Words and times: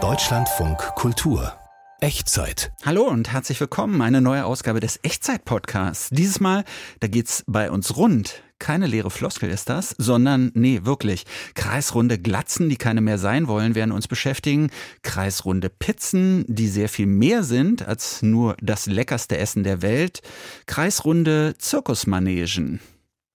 Deutschlandfunk 0.00 0.78
Kultur 0.94 1.52
Echtzeit. 2.00 2.70
Hallo 2.86 3.02
und 3.08 3.32
herzlich 3.32 3.58
willkommen. 3.58 4.00
Eine 4.02 4.20
neue 4.20 4.44
Ausgabe 4.44 4.78
des 4.78 5.00
Echtzeit-Podcasts. 5.02 6.10
Dieses 6.10 6.38
Mal, 6.38 6.62
da 7.00 7.08
geht's 7.08 7.42
bei 7.48 7.72
uns 7.72 7.96
rund. 7.96 8.44
Keine 8.60 8.86
leere 8.86 9.10
Floskel 9.10 9.50
ist 9.50 9.68
das, 9.68 9.96
sondern, 9.98 10.52
nee, 10.54 10.82
wirklich. 10.84 11.26
Kreisrunde 11.54 12.20
Glatzen, 12.20 12.68
die 12.68 12.76
keine 12.76 13.00
mehr 13.00 13.18
sein 13.18 13.48
wollen, 13.48 13.74
werden 13.74 13.90
uns 13.90 14.06
beschäftigen. 14.06 14.70
Kreisrunde 15.02 15.68
Pizzen, 15.68 16.44
die 16.46 16.68
sehr 16.68 16.88
viel 16.88 17.06
mehr 17.06 17.42
sind 17.42 17.88
als 17.88 18.22
nur 18.22 18.56
das 18.62 18.86
leckerste 18.86 19.38
Essen 19.38 19.64
der 19.64 19.82
Welt. 19.82 20.22
Kreisrunde 20.66 21.56
Zirkusmanegen. 21.58 22.78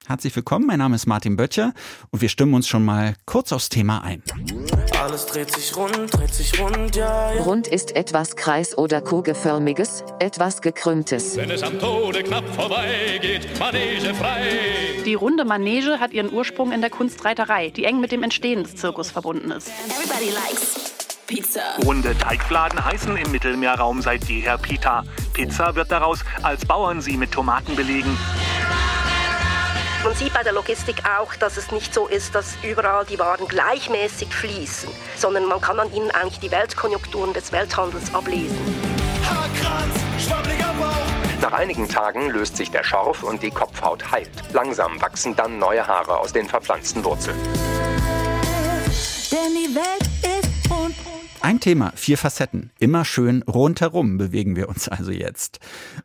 Herzlich 0.06 0.36
willkommen, 0.36 0.66
mein 0.66 0.80
Name 0.80 0.98
ist 0.98 1.06
Martin 1.06 1.38
Böttcher 1.38 1.74
und 2.12 2.22
wir 2.22 2.28
stimmen 2.28 2.54
uns 2.56 2.68
schon 2.68 2.84
mal 2.84 3.16
kurz 3.26 3.54
aufs 3.54 3.70
Thema 3.70 4.04
ein. 4.04 4.22
Alles 5.02 5.28
dreht 5.28 5.50
sich 5.56 5.78
rund, 5.78 6.14
dreht 6.14 6.34
sich 6.34 6.60
rund, 6.60 6.98
ja, 6.98 7.34
ja. 7.34 7.41
Rund 7.44 7.68
ist 7.68 7.96
etwas 7.96 8.36
kreis- 8.36 8.77
oder 8.77 9.00
kugelförmiges, 9.00 10.04
etwas 10.20 10.62
gekrümmtes. 10.62 11.38
Wenn 11.38 11.52
es 11.52 11.63
am 11.63 11.80
Tode 11.80 12.22
knapp 12.22 12.44
vorbeigeht, 12.54 13.48
Manege 13.58 14.13
frei. 14.13 15.02
Die 15.05 15.13
runde 15.13 15.46
Manege 15.46 16.02
hat 16.02 16.12
ihren 16.12 16.34
Ursprung 16.34 16.74
in 16.74 16.82
der 16.82 16.90
Kunstreiterei, 16.90 17.70
die 17.70 17.85
eng 17.85 18.02
mit 18.02 18.12
dem 18.12 18.24
Entstehen 18.24 18.63
des 18.63 18.76
Zirkus 18.76 19.10
verbunden 19.10 19.52
ist. 19.52 19.70
Everybody 19.88 20.32
likes 20.32 20.94
pizza. 21.27 21.62
Runde 21.85 22.18
Teigfladen 22.18 22.84
heißen 22.84 23.16
im 23.16 23.32
Mittelmeerraum 23.32 24.02
seit 24.02 24.26
jeher 24.26 24.58
Pita. 24.58 25.04
Pizza 25.34 25.76
wird 25.76 25.91
daraus, 25.91 26.20
als 26.41 26.66
Bauern 26.66 27.02
sie 27.02 27.16
mit 27.16 27.32
Tomaten 27.32 27.76
belegen. 27.77 28.18
Man 30.03 30.13
sieht 30.16 30.34
bei 30.34 30.43
der 30.43 30.52
Logistik 30.52 30.98
auch, 31.05 31.34
dass 31.35 31.55
es 31.55 31.71
nicht 31.71 31.93
so 31.93 32.07
ist, 32.07 32.35
dass 32.35 32.57
überall 32.62 33.05
die 33.05 33.20
Waren 33.20 33.48
gleichmäßig 33.48 34.34
fließen, 34.34 34.89
sondern 35.16 35.45
man 35.45 35.62
kann 35.62 35.79
an 35.79 35.93
ihnen 35.93 36.12
eigentlich 36.12 36.39
die 36.39 36.52
Weltkonjunkturen 36.52 37.31
des 37.31 37.53
Welthandels 37.53 38.13
ablesen. 38.13 38.57
Haarkranz, 39.23 39.95
schwabbliger 40.20 40.73
Bauch. 40.73 41.41
Nach 41.41 41.54
einigen 41.54 41.87
Tagen 41.87 42.29
löst 42.32 42.57
sich 42.57 42.70
der 42.70 42.84
Schorf 42.84 43.23
und 43.23 43.43
die 43.43 43.49
Kopfhaut 43.49 44.12
heilt. 44.12 44.29
Langsam 44.51 45.01
wachsen 45.01 45.37
dann 45.37 45.57
neue 45.57 45.87
Haare 45.87 46.17
aus 46.17 46.34
den 46.34 46.48
verpflanzten 46.48 47.05
Wurzeln. 47.05 47.38
Denn 49.32 49.54
die 49.55 49.73
Welt 49.73 50.10
ist 50.21 50.70
rund. 50.70 50.95
Ein 51.40 51.62
Thema, 51.62 51.93
vier 51.95 52.17
Facetten. 52.17 52.71
Immer 52.77 53.05
schön 53.05 53.41
rundherum 53.43 54.17
bewegen 54.17 54.57
wir 54.57 54.67
uns 54.67 54.90
also 54.90 55.12
jetzt. 55.12 55.60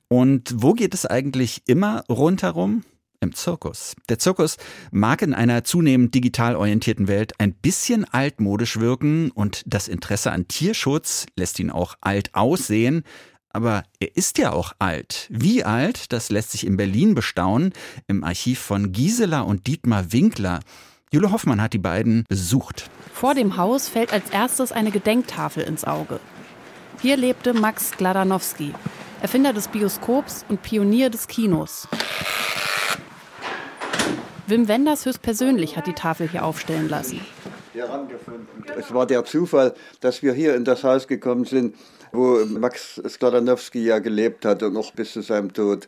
Und 0.07 0.55
wo 0.57 0.75
geht 0.75 0.95
es 0.95 1.05
eigentlich 1.05 1.63
immer 1.67 2.05
rundherum? 2.09 2.85
Im 3.21 3.35
Zirkus. 3.35 3.97
Der 4.09 4.21
Zirkus 4.21 4.59
mag 4.93 5.23
in 5.23 5.35
einer 5.35 5.65
zunehmend 5.65 6.15
digital 6.15 6.55
orientierten 6.55 7.09
Welt 7.09 7.33
ein 7.39 7.53
bisschen 7.53 8.05
altmodisch 8.05 8.79
wirken 8.79 9.33
und 9.33 9.65
das 9.67 9.89
Interesse 9.89 10.31
an 10.31 10.47
Tierschutz 10.47 11.27
lässt 11.35 11.59
ihn 11.59 11.73
auch 11.73 11.97
alt 12.01 12.35
aussehen. 12.37 13.03
Aber 13.51 13.83
er 13.99 14.17
ist 14.17 14.39
ja 14.39 14.53
auch 14.53 14.73
alt. 14.79 15.27
Wie 15.31 15.65
alt, 15.65 16.13
das 16.13 16.31
lässt 16.31 16.53
sich 16.53 16.65
in 16.65 16.77
Berlin 16.77 17.17
bestaunen, 17.17 17.73
im 18.07 18.23
Archiv 18.23 18.61
von 18.61 18.93
Gisela 18.93 19.41
und 19.41 19.67
Dietmar 19.67 20.13
Winkler. 20.13 20.61
Jule 21.11 21.33
Hoffmann 21.33 21.61
hat 21.61 21.73
die 21.73 21.79
beiden 21.79 22.25
besucht. 22.29 22.89
Vor 23.13 23.35
dem 23.35 23.57
Haus 23.57 23.89
fällt 23.89 24.13
als 24.13 24.31
erstes 24.31 24.71
eine 24.71 24.93
Gedenktafel 24.93 25.65
ins 25.65 25.85
Auge. 25.85 26.21
Hier 27.03 27.17
lebte 27.17 27.53
Max 27.53 27.91
Gladanowski, 27.97 28.75
Erfinder 29.21 29.53
des 29.53 29.67
Bioskops 29.67 30.45
und 30.49 30.63
Pionier 30.63 31.11
des 31.11 31.27
Kinos. 31.27 31.89
Wim 34.49 34.67
Wenders 34.67 35.05
höchstpersönlich 35.05 35.77
hat 35.77 35.87
die 35.87 35.93
Tafel 35.93 36.27
hier 36.27 36.43
aufstellen 36.43 36.89
lassen. 36.89 37.21
Es 38.79 38.95
war 38.95 39.07
der 39.07 39.25
Zufall, 39.27 39.75
dass 40.01 40.23
wir 40.23 40.33
hier 40.33 40.55
in 40.55 40.65
das 40.65 40.85
Haus 40.85 41.07
gekommen 41.07 41.45
sind, 41.45 41.77
wo 42.13 42.43
Max 42.47 43.01
Skladanowski 43.07 43.85
ja 43.85 43.99
gelebt 43.99 44.47
hat 44.47 44.63
und 44.63 44.73
noch 44.73 44.93
bis 44.93 45.13
zu 45.13 45.21
seinem 45.21 45.53
Tod. 45.53 45.87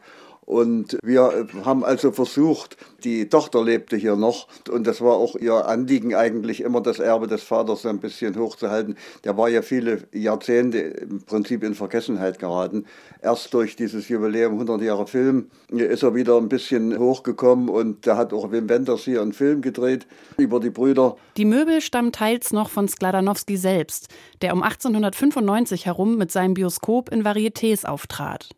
Und 0.50 0.98
wir 1.04 1.46
haben 1.64 1.84
also 1.84 2.10
versucht, 2.10 2.76
die 3.04 3.28
Tochter 3.28 3.62
lebte 3.62 3.96
hier 3.96 4.16
noch 4.16 4.48
und 4.68 4.84
das 4.84 5.00
war 5.00 5.12
auch 5.12 5.36
ihr 5.36 5.68
Anliegen 5.68 6.16
eigentlich 6.16 6.62
immer 6.62 6.80
das 6.80 6.98
Erbe 6.98 7.28
des 7.28 7.44
Vaters 7.44 7.86
ein 7.86 8.00
bisschen 8.00 8.36
hochzuhalten. 8.36 8.96
Der 9.22 9.36
war 9.36 9.48
ja 9.48 9.62
viele 9.62 10.08
Jahrzehnte 10.12 10.78
im 10.78 11.22
Prinzip 11.22 11.62
in 11.62 11.76
Vergessenheit 11.76 12.40
geraten. 12.40 12.86
Erst 13.22 13.54
durch 13.54 13.76
dieses 13.76 14.08
Jubiläum 14.08 14.54
100 14.54 14.82
Jahre 14.82 15.06
Film 15.06 15.52
ist 15.68 16.02
er 16.02 16.16
wieder 16.16 16.36
ein 16.36 16.48
bisschen 16.48 16.98
hochgekommen 16.98 17.68
und 17.68 18.04
da 18.08 18.16
hat 18.16 18.32
auch 18.32 18.50
Wim 18.50 18.68
Wenders 18.68 19.02
hier 19.02 19.22
einen 19.22 19.32
Film 19.32 19.62
gedreht 19.62 20.08
über 20.36 20.58
die 20.58 20.70
Brüder. 20.70 21.14
Die 21.36 21.44
Möbel 21.44 21.80
stammen 21.80 22.10
teils 22.10 22.52
noch 22.52 22.70
von 22.70 22.88
Skladanowski 22.88 23.56
selbst, 23.56 24.08
der 24.42 24.52
um 24.52 24.64
1895 24.64 25.86
herum 25.86 26.16
mit 26.16 26.32
seinem 26.32 26.54
Bioskop 26.54 27.08
in 27.12 27.22
Varietés 27.22 27.86
auftrat. 27.86 28.48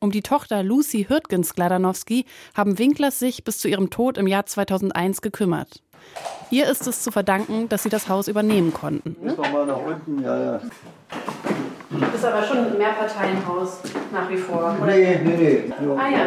Um 0.00 0.12
die 0.12 0.22
Tochter 0.22 0.62
Lucy 0.62 1.06
Hürtgens-Gladanowski 1.08 2.24
haben 2.56 2.78
Winklers 2.78 3.18
sich 3.18 3.42
bis 3.42 3.58
zu 3.58 3.66
ihrem 3.68 3.90
Tod 3.90 4.16
im 4.16 4.28
Jahr 4.28 4.46
2001 4.46 5.22
gekümmert. 5.22 5.82
Ihr 6.50 6.66
ist 6.68 6.86
es 6.86 7.02
zu 7.02 7.10
verdanken, 7.10 7.68
dass 7.68 7.82
sie 7.82 7.88
das 7.88 8.08
Haus 8.08 8.28
übernehmen 8.28 8.72
konnten. 8.72 9.16
Müssen 9.20 9.42
wir 9.42 9.50
mal 9.50 9.66
nach 9.66 9.80
unten, 9.84 10.22
ja, 10.22 10.52
ja. 10.52 10.60
Ist 12.14 12.24
aber 12.24 12.44
schon 12.44 12.58
ein 12.58 12.78
Mehrparteienhaus 12.78 13.78
nach 14.12 14.30
wie 14.30 14.36
vor, 14.36 14.76
Nee, 14.86 15.18
nee, 15.24 15.36
nee. 15.36 15.72
Nur, 15.84 15.98
Ah, 15.98 16.08
ja. 16.08 16.26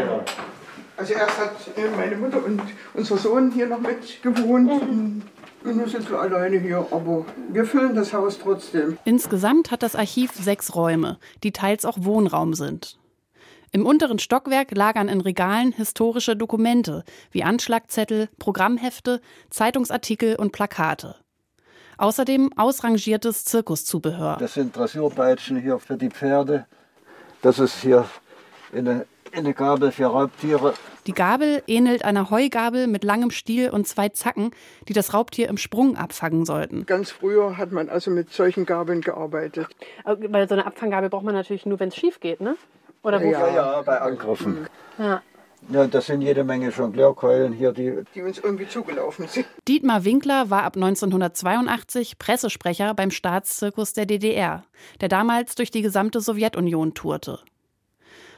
Also 0.97 1.13
erst 1.13 1.37
hat 1.39 1.55
äh, 1.77 1.87
meine 1.95 2.17
Mutter 2.17 2.43
und 2.45 2.61
unser 2.93 3.17
Sohn 3.17 3.51
hier 3.51 3.67
noch 3.67 3.79
mit 3.79 4.21
gewohnt. 4.21 4.69
Und 4.69 5.23
wir 5.63 5.87
sind 5.87 6.09
wir 6.09 6.19
alleine 6.19 6.59
hier, 6.59 6.85
aber 6.91 7.25
wir 7.49 7.65
füllen 7.65 7.95
das 7.95 8.13
Haus 8.13 8.37
trotzdem. 8.37 8.97
Insgesamt 9.05 9.71
hat 9.71 9.81
das 9.81 9.95
Archiv 9.95 10.31
sechs 10.33 10.75
Räume, 10.75 11.17
die 11.43 11.51
teils 11.53 11.85
auch 11.85 11.97
Wohnraum 12.01 12.53
sind. 12.53 12.97
Im 13.73 13.85
unteren 13.85 14.19
Stockwerk 14.19 14.75
lagern 14.75 15.07
in 15.07 15.21
Regalen 15.21 15.71
historische 15.71 16.35
Dokumente 16.35 17.05
wie 17.31 17.43
Anschlagzettel, 17.43 18.27
Programmhefte, 18.37 19.21
Zeitungsartikel 19.49 20.35
und 20.35 20.51
Plakate. 20.51 21.15
Außerdem 21.97 22.49
ausrangiertes 22.57 23.45
Zirkuszubehör. 23.45 24.35
Das 24.41 24.55
sind 24.55 24.75
Dressurpeitschen 24.75 25.61
hier 25.61 25.79
für 25.79 25.95
die 25.95 26.09
Pferde. 26.09 26.65
Das 27.41 27.59
ist 27.59 27.81
hier 27.81 28.03
eine, 28.75 29.05
eine 29.31 29.53
Gabel 29.53 29.93
für 29.93 30.07
Raubtiere. 30.07 30.73
Die 31.07 31.13
Gabel 31.13 31.63
ähnelt 31.65 32.03
einer 32.03 32.29
Heugabel 32.29 32.87
mit 32.87 33.05
langem 33.05 33.31
Stiel 33.31 33.69
und 33.69 33.87
zwei 33.87 34.09
Zacken, 34.09 34.51
die 34.89 34.93
das 34.93 35.13
Raubtier 35.13 35.47
im 35.47 35.55
Sprung 35.55 35.95
abfangen 35.95 36.43
sollten. 36.43 36.85
Ganz 36.87 37.09
früher 37.09 37.57
hat 37.57 37.71
man 37.71 37.87
also 37.87 38.11
mit 38.11 38.33
solchen 38.33 38.65
Gabeln 38.65 38.99
gearbeitet. 38.99 39.67
Weil 40.03 40.49
so 40.49 40.55
eine 40.55 40.65
Abfanggabel 40.65 41.09
braucht 41.09 41.23
man 41.23 41.35
natürlich 41.35 41.65
nur, 41.65 41.79
wenn 41.79 41.87
es 41.87 41.95
schief 41.95 42.19
geht, 42.19 42.41
ne? 42.41 42.57
Oder 43.03 43.23
Ja, 43.23 43.47
ja, 43.47 43.81
bei 43.81 43.99
Angriffen. 43.99 44.67
Ja. 44.97 45.21
Ja, 45.69 45.85
das 45.85 46.07
sind 46.07 46.21
jede 46.21 46.43
Menge 46.43 46.69
Jonglierkeulen 46.69 47.53
hier, 47.53 47.71
die 47.71 48.03
Die 48.15 48.21
uns 48.23 48.39
irgendwie 48.39 48.67
zugelaufen 48.67 49.27
sind. 49.27 49.45
Dietmar 49.67 50.03
Winkler 50.03 50.49
war 50.49 50.63
ab 50.63 50.75
1982 50.75 52.17
Pressesprecher 52.17 52.93
beim 52.95 53.11
Staatszirkus 53.11 53.93
der 53.93 54.07
DDR, 54.07 54.63
der 55.01 55.09
damals 55.09 55.53
durch 55.55 55.69
die 55.69 55.83
gesamte 55.83 56.19
Sowjetunion 56.19 56.95
tourte. 56.95 57.39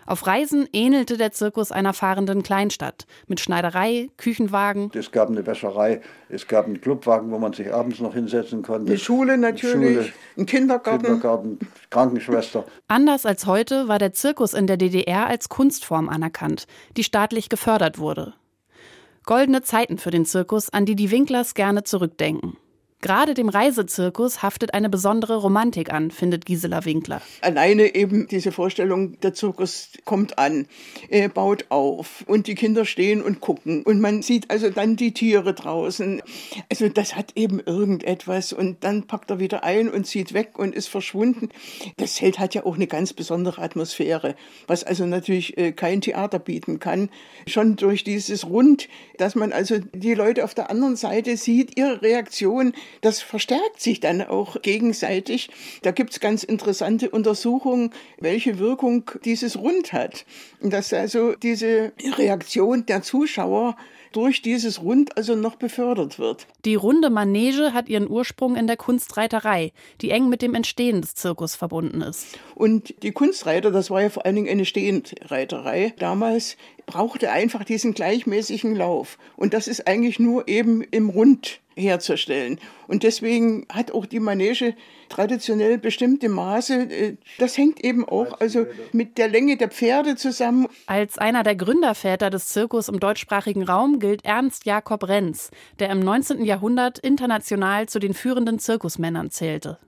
Auf 0.05 0.27
Reisen 0.27 0.67
ähnelte 0.73 1.17
der 1.17 1.31
Zirkus 1.31 1.71
einer 1.71 1.93
fahrenden 1.93 2.43
Kleinstadt 2.43 3.05
mit 3.27 3.39
Schneiderei, 3.39 4.09
Küchenwagen. 4.17 4.91
Es 4.93 5.11
gab 5.11 5.29
eine 5.29 5.45
Wäscherei, 5.45 6.01
es 6.29 6.47
gab 6.47 6.65
einen 6.65 6.81
Clubwagen, 6.81 7.31
wo 7.31 7.39
man 7.39 7.53
sich 7.53 7.73
abends 7.73 7.99
noch 7.99 8.13
hinsetzen 8.13 8.63
konnte. 8.63 8.91
Eine 8.91 8.99
Schule 8.99 9.37
natürlich, 9.37 9.71
Schule, 9.71 10.13
ein 10.37 10.45
Kindergarten. 10.45 11.05
Kindergarten, 11.05 11.59
Krankenschwester. 11.89 12.65
Anders 12.87 13.25
als 13.25 13.45
heute 13.45 13.87
war 13.87 13.99
der 13.99 14.13
Zirkus 14.13 14.53
in 14.53 14.67
der 14.67 14.77
DDR 14.77 15.27
als 15.27 15.49
Kunstform 15.49 16.09
anerkannt, 16.09 16.65
die 16.97 17.03
staatlich 17.03 17.49
gefördert 17.49 17.97
wurde. 17.97 18.33
Goldene 19.25 19.61
Zeiten 19.61 19.97
für 19.97 20.11
den 20.11 20.25
Zirkus, 20.25 20.69
an 20.71 20.85
die 20.85 20.95
die 20.95 21.09
Winklers 21.09 21.53
gerne 21.53 21.83
zurückdenken. 21.83 22.57
Gerade 23.03 23.33
dem 23.33 23.49
Reisezirkus 23.49 24.41
haftet 24.43 24.73
eine 24.73 24.89
besondere 24.89 25.35
Romantik 25.35 25.91
an, 25.91 26.09
findet 26.09 26.45
Gisela 26.45 26.85
Winkler. 26.85 27.21
Alleine 27.41 27.95
eben 27.95 28.29
diese 28.29 28.53
Vorstellung, 28.53 29.19
der 29.19 29.33
Zirkus 29.33 29.89
kommt 30.05 30.39
an, 30.39 30.67
er 31.09 31.27
baut 31.27 31.65
auf 31.67 32.23
und 32.27 32.47
die 32.47 32.55
Kinder 32.55 32.85
stehen 32.85 33.21
und 33.21 33.41
gucken 33.41 33.83
und 33.83 33.99
man 33.99 34.21
sieht 34.21 34.49
also 34.49 34.69
dann 34.69 34.95
die 34.95 35.13
Tiere 35.13 35.53
draußen. 35.53 36.21
Also 36.71 36.87
das 36.87 37.17
hat 37.17 37.33
eben 37.35 37.59
irgendetwas 37.59 38.53
und 38.53 38.85
dann 38.85 39.05
packt 39.05 39.31
er 39.31 39.39
wieder 39.41 39.65
ein 39.65 39.89
und 39.89 40.07
zieht 40.07 40.33
weg 40.33 40.57
und 40.57 40.73
ist 40.73 40.87
verschwunden. 40.87 41.49
Das 41.97 42.13
Zelt 42.13 42.39
hat 42.39 42.55
ja 42.55 42.65
auch 42.65 42.75
eine 42.75 42.87
ganz 42.87 43.11
besondere 43.11 43.61
Atmosphäre, 43.61 44.33
was 44.65 44.85
also 44.85 45.05
natürlich 45.05 45.57
äh, 45.57 45.73
kein 45.73 45.99
Theater 45.99 46.39
bieten 46.39 46.79
kann. 46.79 47.09
Schon 47.47 47.75
durch 47.75 48.05
dieses 48.05 48.47
Rund, 48.47 48.87
dass 49.17 49.35
man 49.35 49.51
also 49.51 49.79
die 49.93 50.13
Leute 50.13 50.45
auf 50.45 50.53
der 50.53 50.69
anderen 50.69 50.95
Seite 50.95 51.35
sieht, 51.35 51.77
ihre 51.77 52.01
Reaktion, 52.01 52.71
das 53.01 53.21
verstärkt 53.21 53.81
sich 53.81 53.99
dann 53.99 54.21
auch 54.21 54.61
gegenseitig. 54.61 55.49
Da 55.81 55.91
gibt's 55.91 56.19
ganz 56.19 56.43
interessante 56.43 57.09
Untersuchungen, 57.09 57.91
welche 58.19 58.59
Wirkung 58.59 59.09
dieses 59.25 59.57
Rund 59.57 59.93
hat. 59.93 60.25
Dass 60.61 60.93
also 60.93 61.33
diese 61.35 61.91
Reaktion 62.17 62.85
der 62.85 63.01
Zuschauer 63.01 63.75
durch 64.13 64.41
dieses 64.41 64.81
Rund 64.81 65.17
also 65.17 65.35
noch 65.35 65.55
befördert 65.55 66.19
wird. 66.19 66.47
Die 66.65 66.75
runde 66.75 67.09
Manege 67.09 67.73
hat 67.73 67.89
ihren 67.89 68.09
Ursprung 68.09 68.55
in 68.55 68.67
der 68.67 68.77
Kunstreiterei, 68.77 69.73
die 70.01 70.11
eng 70.11 70.29
mit 70.29 70.41
dem 70.41 70.55
Entstehen 70.55 71.01
des 71.01 71.15
Zirkus 71.15 71.55
verbunden 71.55 72.01
ist. 72.01 72.37
Und 72.55 72.93
die 73.03 73.11
Kunstreiter, 73.11 73.71
das 73.71 73.89
war 73.89 74.01
ja 74.01 74.09
vor 74.09 74.25
allen 74.25 74.35
Dingen 74.35 74.49
eine 74.49 74.65
Stehendreiterei 74.65 75.93
damals, 75.97 76.55
brauchte 76.85 77.31
einfach 77.31 77.63
diesen 77.63 77.93
gleichmäßigen 77.93 78.75
Lauf. 78.75 79.17
Und 79.35 79.53
das 79.53 79.67
ist 79.67 79.87
eigentlich 79.87 80.19
nur 80.19 80.47
eben 80.47 80.81
im 80.81 81.09
Rund 81.09 81.59
herzustellen. 81.75 82.59
Und 82.87 83.03
deswegen 83.03 83.65
hat 83.69 83.91
auch 83.91 84.05
die 84.05 84.19
Manege 84.19 84.75
traditionell 85.09 85.77
bestimmte 85.77 86.29
Maße. 86.29 86.73
Äh, 86.73 87.17
das 87.39 87.57
hängt 87.57 87.83
eben 87.83 88.07
auch 88.07 88.39
also 88.39 88.65
mit 88.91 89.17
der 89.17 89.27
Länge 89.27 89.57
der 89.57 89.69
Pferde 89.69 90.15
zusammen. 90.15 90.67
Als 90.85 91.17
einer 91.17 91.43
der 91.43 91.55
Gründerväter 91.55 92.29
des 92.29 92.47
Zirkus 92.47 92.89
im 92.89 92.99
deutschsprachigen 92.99 93.63
Raum 93.63 93.99
gilt 93.99 94.25
Ernst 94.25 94.65
Jakob 94.65 95.07
Renz, 95.07 95.51
der 95.79 95.89
im 95.89 95.99
19. 95.99 96.43
Jahrhundert 96.45 96.99
international 96.99 97.87
zu 97.87 97.99
den 97.99 98.13
führenden 98.13 98.59
Zirkusmännern 98.59 99.31
zählte. 99.31 99.79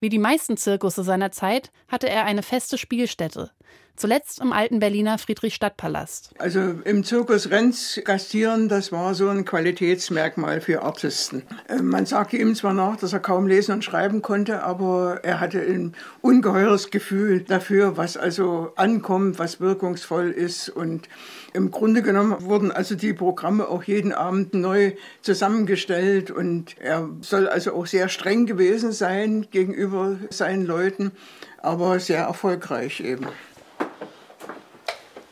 Wie 0.00 0.08
die 0.08 0.18
meisten 0.18 0.56
Zirkusse 0.56 1.02
seiner 1.02 1.30
Zeit 1.30 1.70
hatte 1.88 2.08
er 2.08 2.24
eine 2.24 2.42
feste 2.42 2.76
Spielstätte. 2.76 3.52
Zuletzt 3.96 4.40
im 4.40 4.52
alten 4.52 4.80
Berliner 4.80 5.18
Friedrichstadtpalast. 5.18 6.30
Also 6.38 6.60
im 6.84 7.04
Zirkus 7.04 7.50
Renz 7.50 8.00
gastieren, 8.04 8.68
das 8.68 8.90
war 8.90 9.14
so 9.14 9.28
ein 9.28 9.44
Qualitätsmerkmal 9.44 10.60
für 10.60 10.82
Artisten. 10.82 11.44
Äh, 11.68 11.80
man 11.80 12.04
sagte 12.04 12.36
ihm 12.36 12.56
zwar 12.56 12.74
nach, 12.74 12.96
dass 12.96 13.12
er 13.12 13.20
kaum 13.20 13.46
lesen 13.46 13.72
und 13.72 13.84
schreiben 13.84 14.20
konnte, 14.20 14.64
aber 14.64 15.20
er 15.22 15.38
hatte 15.38 15.60
ein 15.60 15.94
ungeheures 16.22 16.90
Gefühl 16.90 17.42
dafür, 17.42 17.96
was 17.96 18.16
also 18.16 18.72
ankommt, 18.74 19.38
was 19.38 19.60
wirkungsvoll 19.60 20.32
ist. 20.32 20.70
Und 20.70 21.08
im 21.52 21.70
Grunde 21.70 22.02
genommen 22.02 22.42
wurden 22.42 22.72
also 22.72 22.96
die 22.96 23.12
Programme 23.12 23.68
auch 23.68 23.84
jeden 23.84 24.12
Abend 24.12 24.54
neu 24.54 24.94
zusammengestellt. 25.22 26.32
Und 26.32 26.76
er 26.80 27.08
soll 27.20 27.48
also 27.48 27.72
auch 27.74 27.86
sehr 27.86 28.08
streng 28.08 28.46
gewesen 28.46 28.90
sein 28.90 29.46
gegenüber 29.52 30.16
seinen 30.30 30.66
Leuten, 30.66 31.12
aber 31.58 32.00
sehr 32.00 32.24
erfolgreich 32.24 32.98
eben. 32.98 33.28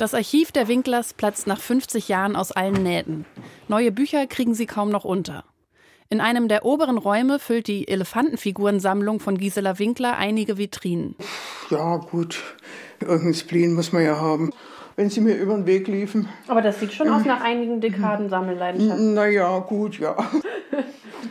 Das 0.02 0.14
Archiv 0.14 0.50
der 0.50 0.66
Winklers 0.66 1.14
platzt 1.14 1.46
nach 1.46 1.60
50 1.60 2.08
Jahren 2.08 2.34
aus 2.34 2.50
allen 2.50 2.82
Nähten. 2.82 3.24
Neue 3.68 3.92
Bücher 3.92 4.26
kriegen 4.26 4.52
sie 4.52 4.66
kaum 4.66 4.90
noch 4.90 5.04
unter. 5.04 5.44
In 6.08 6.20
einem 6.20 6.48
der 6.48 6.64
oberen 6.64 6.98
Räume 6.98 7.38
füllt 7.38 7.68
die 7.68 7.86
Elefantenfigurensammlung 7.86 9.20
von 9.20 9.38
Gisela 9.38 9.78
Winkler 9.78 10.18
einige 10.18 10.58
Vitrinen. 10.58 11.14
Ja, 11.70 11.98
gut. 11.98 12.42
Irgendein 12.98 13.34
Spleen 13.34 13.74
muss 13.74 13.92
man 13.92 14.02
ja 14.02 14.18
haben 14.18 14.50
wenn 14.96 15.10
sie 15.10 15.20
mir 15.20 15.36
über 15.36 15.54
den 15.54 15.66
Weg 15.66 15.88
liefen. 15.88 16.28
Aber 16.48 16.62
das 16.62 16.80
sieht 16.80 16.92
schon 16.92 17.08
aus 17.08 17.24
nach 17.24 17.42
einigen 17.42 17.80
Dekaden 17.80 18.28
Sammelleidenschaft. 18.28 19.00
Naja, 19.00 19.58
gut, 19.60 19.98
ja. 19.98 20.16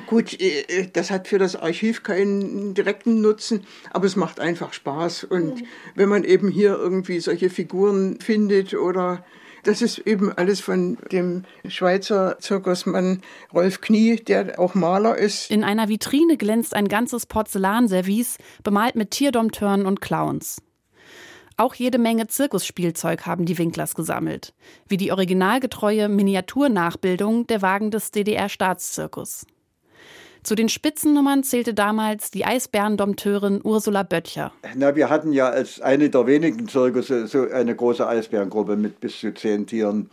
Gut, 0.07 0.39
äh, 0.41 0.61
äh, 0.67 0.87
das 0.91 1.09
hat 1.09 1.29
für 1.29 1.37
das 1.37 1.55
Archiv 1.55 2.03
keinen 2.03 2.73
direkten 2.73 3.21
Nutzen, 3.21 3.65
aber 3.91 4.05
es 4.05 4.17
macht 4.17 4.41
einfach 4.41 4.73
Spaß. 4.73 5.23
Und 5.23 5.61
mhm. 5.61 5.65
wenn 5.95 6.09
man 6.09 6.23
eben 6.25 6.49
hier 6.49 6.71
irgendwie 6.75 7.19
solche 7.21 7.49
Figuren 7.49 8.19
findet 8.19 8.73
oder 8.73 9.23
das 9.63 9.81
ist 9.81 9.99
eben 9.99 10.31
alles 10.31 10.59
von 10.59 10.97
dem 11.11 11.43
Schweizer 11.67 12.37
Zirkusmann 12.39 13.21
Rolf 13.53 13.79
Knie, 13.81 14.15
der 14.15 14.59
auch 14.59 14.73
Maler 14.73 15.17
ist. 15.17 15.51
In 15.51 15.63
einer 15.63 15.87
Vitrine 15.87 16.35
glänzt 16.35 16.75
ein 16.75 16.87
ganzes 16.87 17.25
Porzellanservice, 17.25 18.37
bemalt 18.63 18.95
mit 18.95 19.11
Tierdompteuren 19.11 19.85
und 19.85 20.01
Clowns. 20.01 20.61
Auch 21.61 21.75
jede 21.75 21.99
Menge 21.99 22.25
Zirkusspielzeug 22.25 23.27
haben 23.27 23.45
die 23.45 23.55
Winklers 23.55 23.93
gesammelt, 23.93 24.55
wie 24.87 24.97
die 24.97 25.11
originalgetreue 25.11 26.09
Miniaturnachbildung 26.09 27.45
der 27.45 27.61
Wagen 27.61 27.91
des 27.91 28.09
DDR-Staatszirkus. 28.09 29.45
Zu 30.41 30.55
den 30.55 30.69
Spitzennummern 30.69 31.43
zählte 31.43 31.75
damals 31.75 32.31
die 32.31 32.45
Eisbärendompteurin 32.45 33.61
Ursula 33.63 34.01
Böttcher. 34.01 34.51
Na, 34.75 34.95
wir 34.95 35.11
hatten 35.11 35.33
ja 35.33 35.49
als 35.49 35.79
eine 35.79 36.09
der 36.09 36.25
wenigen 36.25 36.67
Zirkusse 36.67 37.27
so 37.27 37.47
eine 37.47 37.75
große 37.75 38.07
Eisbärengruppe 38.07 38.75
mit 38.75 38.99
bis 38.99 39.19
zu 39.19 39.31
zehn 39.31 39.67
Tieren. 39.67 40.09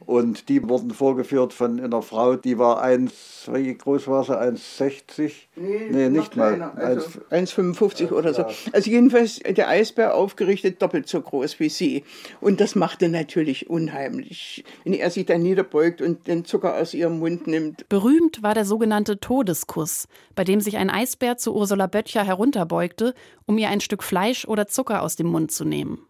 Und 0.00 0.48
die 0.48 0.66
wurden 0.68 0.92
vorgeführt 0.92 1.52
von 1.52 1.80
einer 1.80 2.02
Frau, 2.02 2.36
die 2.36 2.58
war 2.58 2.80
1, 2.80 3.50
wie 3.52 3.74
groß 3.74 4.06
war 4.06 4.24
sie? 4.24 4.38
1,60? 4.38 5.32
Nee, 5.56 5.88
nee 5.90 6.08
nicht 6.08 6.36
mal. 6.36 6.62
Also 6.76 7.20
1,55 7.30 8.12
oder 8.12 8.32
so. 8.32 8.44
Also 8.72 8.90
jedenfalls 8.90 9.40
der 9.40 9.68
Eisbär 9.68 10.14
aufgerichtet 10.14 10.80
doppelt 10.80 11.08
so 11.08 11.20
groß 11.20 11.58
wie 11.60 11.68
sie. 11.68 12.04
Und 12.40 12.60
das 12.60 12.74
machte 12.74 13.08
natürlich 13.08 13.68
unheimlich, 13.68 14.64
wenn 14.84 14.94
er 14.94 15.10
sich 15.10 15.26
dann 15.26 15.42
niederbeugt 15.42 16.00
und 16.00 16.26
den 16.26 16.44
Zucker 16.44 16.76
aus 16.76 16.94
ihrem 16.94 17.18
Mund 17.18 17.46
nimmt. 17.46 17.88
Berühmt 17.88 18.42
war 18.42 18.54
der 18.54 18.64
sogenannte 18.64 19.18
Todeskuss, 19.18 20.06
bei 20.34 20.44
dem 20.44 20.60
sich 20.60 20.76
ein 20.76 20.90
Eisbär 20.90 21.36
zu 21.36 21.54
Ursula 21.54 21.86
Böttcher 21.88 22.24
herunterbeugte, 22.24 23.14
um 23.46 23.58
ihr 23.58 23.68
ein 23.68 23.80
Stück 23.80 24.02
Fleisch 24.02 24.46
oder 24.46 24.68
Zucker 24.68 25.02
aus 25.02 25.16
dem 25.16 25.26
Mund 25.26 25.50
zu 25.50 25.64
nehmen. 25.64 26.07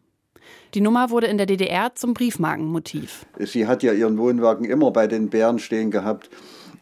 Die 0.75 0.83
Nummer 0.83 1.11
wurde 1.11 1.27
in 1.29 1.39
der 1.39 1.47
DDR 1.47 1.95
zum 1.95 2.13
Briefmarkenmotiv. 2.13 3.25
Sie 3.39 3.67
hat 3.67 3.83
ja 3.83 3.93
ihren 3.93 4.19
Wohnwagen 4.19 4.67
immer 4.67 4.91
bei 4.91 5.07
den 5.07 5.31
Bären 5.31 5.59
stehen 5.59 5.91
gehabt. 5.91 6.29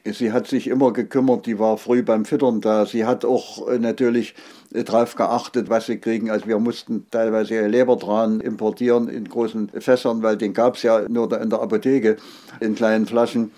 Sie 0.05 0.33
hat 0.33 0.47
sich 0.47 0.69
immer 0.69 0.93
gekümmert, 0.93 1.47
die 1.47 1.59
war 1.59 1.79
früh 1.79 2.03
beim 2.03 2.25
Füttern 2.25 2.61
da. 2.61 2.87
Sie 2.87 3.05
hat 3.05 3.25
auch 3.25 3.69
äh, 3.69 3.79
natürlich 3.79 4.35
äh, 4.73 4.85
darauf 4.85 5.17
geachtet, 5.17 5.69
was 5.69 5.87
sie 5.87 5.99
kriegen. 5.99 6.31
Also 6.31 6.47
wir 6.47 6.59
mussten 6.59 7.07
teilweise 7.11 7.67
Lebertran 7.67 8.41
importieren 8.41 9.09
in 9.09 9.29
großen 9.29 9.71
Fässern, 9.81 10.23
weil 10.23 10.37
den 10.37 10.53
gab 10.53 10.77
es 10.77 10.83
ja 10.83 11.09
nur 11.09 11.41
in 11.41 11.51
der 11.51 11.61
Apotheke 11.61 12.17
in 12.61 12.77
kleinen 12.77 13.07
Flaschen. 13.07 13.51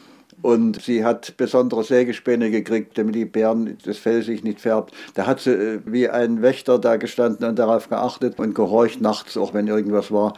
Und 0.42 0.80
sie 0.80 1.04
hat 1.04 1.36
besondere 1.36 1.82
Sägespäne 1.82 2.50
gekriegt, 2.50 2.96
damit 2.96 3.14
die 3.14 3.24
Bären 3.24 3.76
das 3.84 3.98
Fell 3.98 4.22
sich 4.22 4.44
nicht 4.44 4.60
färbt. 4.60 4.94
Da 5.14 5.26
hat 5.26 5.40
sie 5.40 5.50
äh, 5.50 5.80
wie 5.84 6.08
ein 6.08 6.42
Wächter 6.42 6.78
da 6.78 6.96
gestanden 6.96 7.46
und 7.48 7.58
darauf 7.58 7.88
geachtet 7.88 8.38
und 8.38 8.54
gehorcht 8.54 9.00
nachts, 9.00 9.36
auch 9.36 9.54
wenn 9.54 9.66
irgendwas 9.66 10.12
war. 10.12 10.34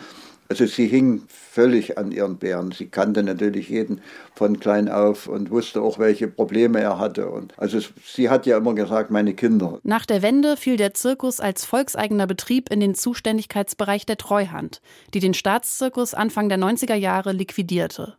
Also 0.51 0.67
sie 0.67 0.89
hing 0.89 1.23
völlig 1.29 1.97
an 1.97 2.11
ihren 2.11 2.39
Bären. 2.39 2.73
Sie 2.73 2.89
kannte 2.89 3.23
natürlich 3.23 3.69
jeden 3.69 4.01
von 4.35 4.59
klein 4.59 4.89
auf 4.89 5.29
und 5.29 5.53
wusste 5.53 5.81
auch, 5.81 6.01
welche 6.01 6.27
Probleme 6.27 6.81
er 6.81 6.99
hatte. 6.99 7.31
Und 7.31 7.57
also 7.57 7.79
sie 8.05 8.29
hat 8.31 8.47
ja 8.47 8.57
immer 8.57 8.75
gesagt, 8.75 9.13
meine 9.13 9.35
Kinder. 9.35 9.79
Nach 9.85 10.05
der 10.05 10.23
Wende 10.23 10.57
fiel 10.57 10.77
der 10.77 10.93
Zirkus 10.93 11.39
als 11.39 11.65
volkseigener 11.65 12.27
Betrieb 12.27 12.69
in 12.69 12.81
den 12.81 12.97
Zuständigkeitsbereich 12.97 14.07
der 14.07 14.17
Treuhand, 14.17 14.81
die 15.15 15.21
den 15.21 15.35
Staatszirkus 15.35 16.15
Anfang 16.15 16.49
der 16.49 16.59
90er 16.59 16.97
Jahre 16.97 17.31
liquidierte. 17.31 18.17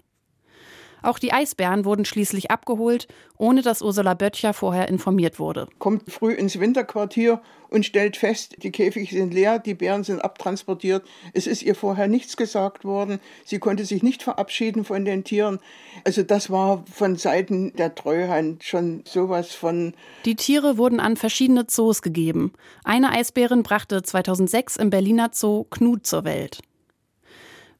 Auch 1.02 1.20
die 1.20 1.34
Eisbären 1.34 1.86
wurden 1.86 2.06
schließlich 2.06 2.52
abgeholt, 2.52 3.08
ohne 3.38 3.62
dass 3.62 3.82
Ursula 3.82 4.14
Böttcher 4.14 4.54
vorher 4.54 4.88
informiert 4.88 5.40
wurde. 5.40 5.68
Kommt 5.80 6.12
früh 6.12 6.34
ins 6.34 6.60
Winterquartier 6.60 7.42
und 7.70 7.86
stellt 7.86 8.18
fest, 8.18 8.58
die 8.62 8.72
Käfige 8.72 9.16
sind 9.16 9.34
leer, 9.34 9.58
die 9.58 9.74
Bären 9.74 10.04
sind 10.04 10.20
abtransportiert. 10.20 11.04
Es 11.34 11.48
ist 11.48 11.64
ihr 11.64 11.74
vorher 11.74 12.08
nichts 12.08 12.38
gesagt 12.38 12.84
worden. 12.84 13.20
Sie 13.46 13.60
konnte 13.60 13.86
sich 13.86 14.04
nicht 14.04 14.22
verabschieden 14.24 14.84
von 14.84 15.06
den 15.06 15.24
Tieren. 15.24 15.60
Also 16.04 16.22
das 16.22 16.50
war 16.50 16.84
von 16.92 17.16
Seiten 17.16 17.74
der 17.78 17.96
Treuhand 17.96 18.64
schon 18.64 19.04
sowas 19.06 19.54
von. 19.54 19.94
Die 20.26 20.36
Tiere 20.36 20.78
wurden 20.78 21.00
an 21.00 21.16
verschiedene 21.16 21.66
Zoos 21.66 22.02
gegeben. 22.02 22.54
Eine 22.84 23.12
Eisbärin 23.12 23.64
brachte 23.64 24.04
2006 24.04 24.76
im 24.76 24.90
Berliner 24.90 25.30
Zoo 25.32 25.64
Knut 25.70 26.06
zur 26.06 26.26
Welt. 26.26 26.60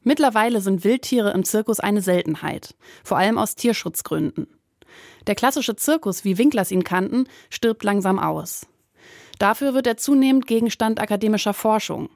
Mittlerweile 0.04 0.60
sind 0.60 0.84
Wildtiere 0.84 1.30
im 1.32 1.44
Zirkus 1.44 1.80
eine 1.80 2.02
Seltenheit, 2.02 2.74
vor 3.04 3.18
allem 3.18 3.38
aus 3.38 3.54
Tierschutzgründen. 3.54 4.48
Der 5.26 5.34
klassische 5.34 5.76
Zirkus, 5.76 6.24
wie 6.24 6.38
Winklers 6.38 6.70
ihn 6.70 6.84
kannten, 6.84 7.28
stirbt 7.50 7.84
langsam 7.84 8.18
aus. 8.18 8.66
Dafür 9.38 9.74
wird 9.74 9.86
er 9.86 9.96
zunehmend 9.96 10.46
Gegenstand 10.46 11.00
akademischer 11.00 11.54
Forschung. 11.54 12.08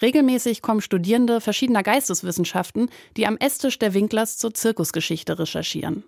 Regelmäßig 0.00 0.62
kommen 0.62 0.80
Studierende 0.80 1.40
verschiedener 1.40 1.82
Geisteswissenschaften, 1.82 2.90
die 3.16 3.26
am 3.26 3.36
Esstisch 3.36 3.78
der 3.78 3.94
Winklers 3.94 4.38
zur 4.38 4.54
Zirkusgeschichte 4.54 5.38
recherchieren. 5.38 6.04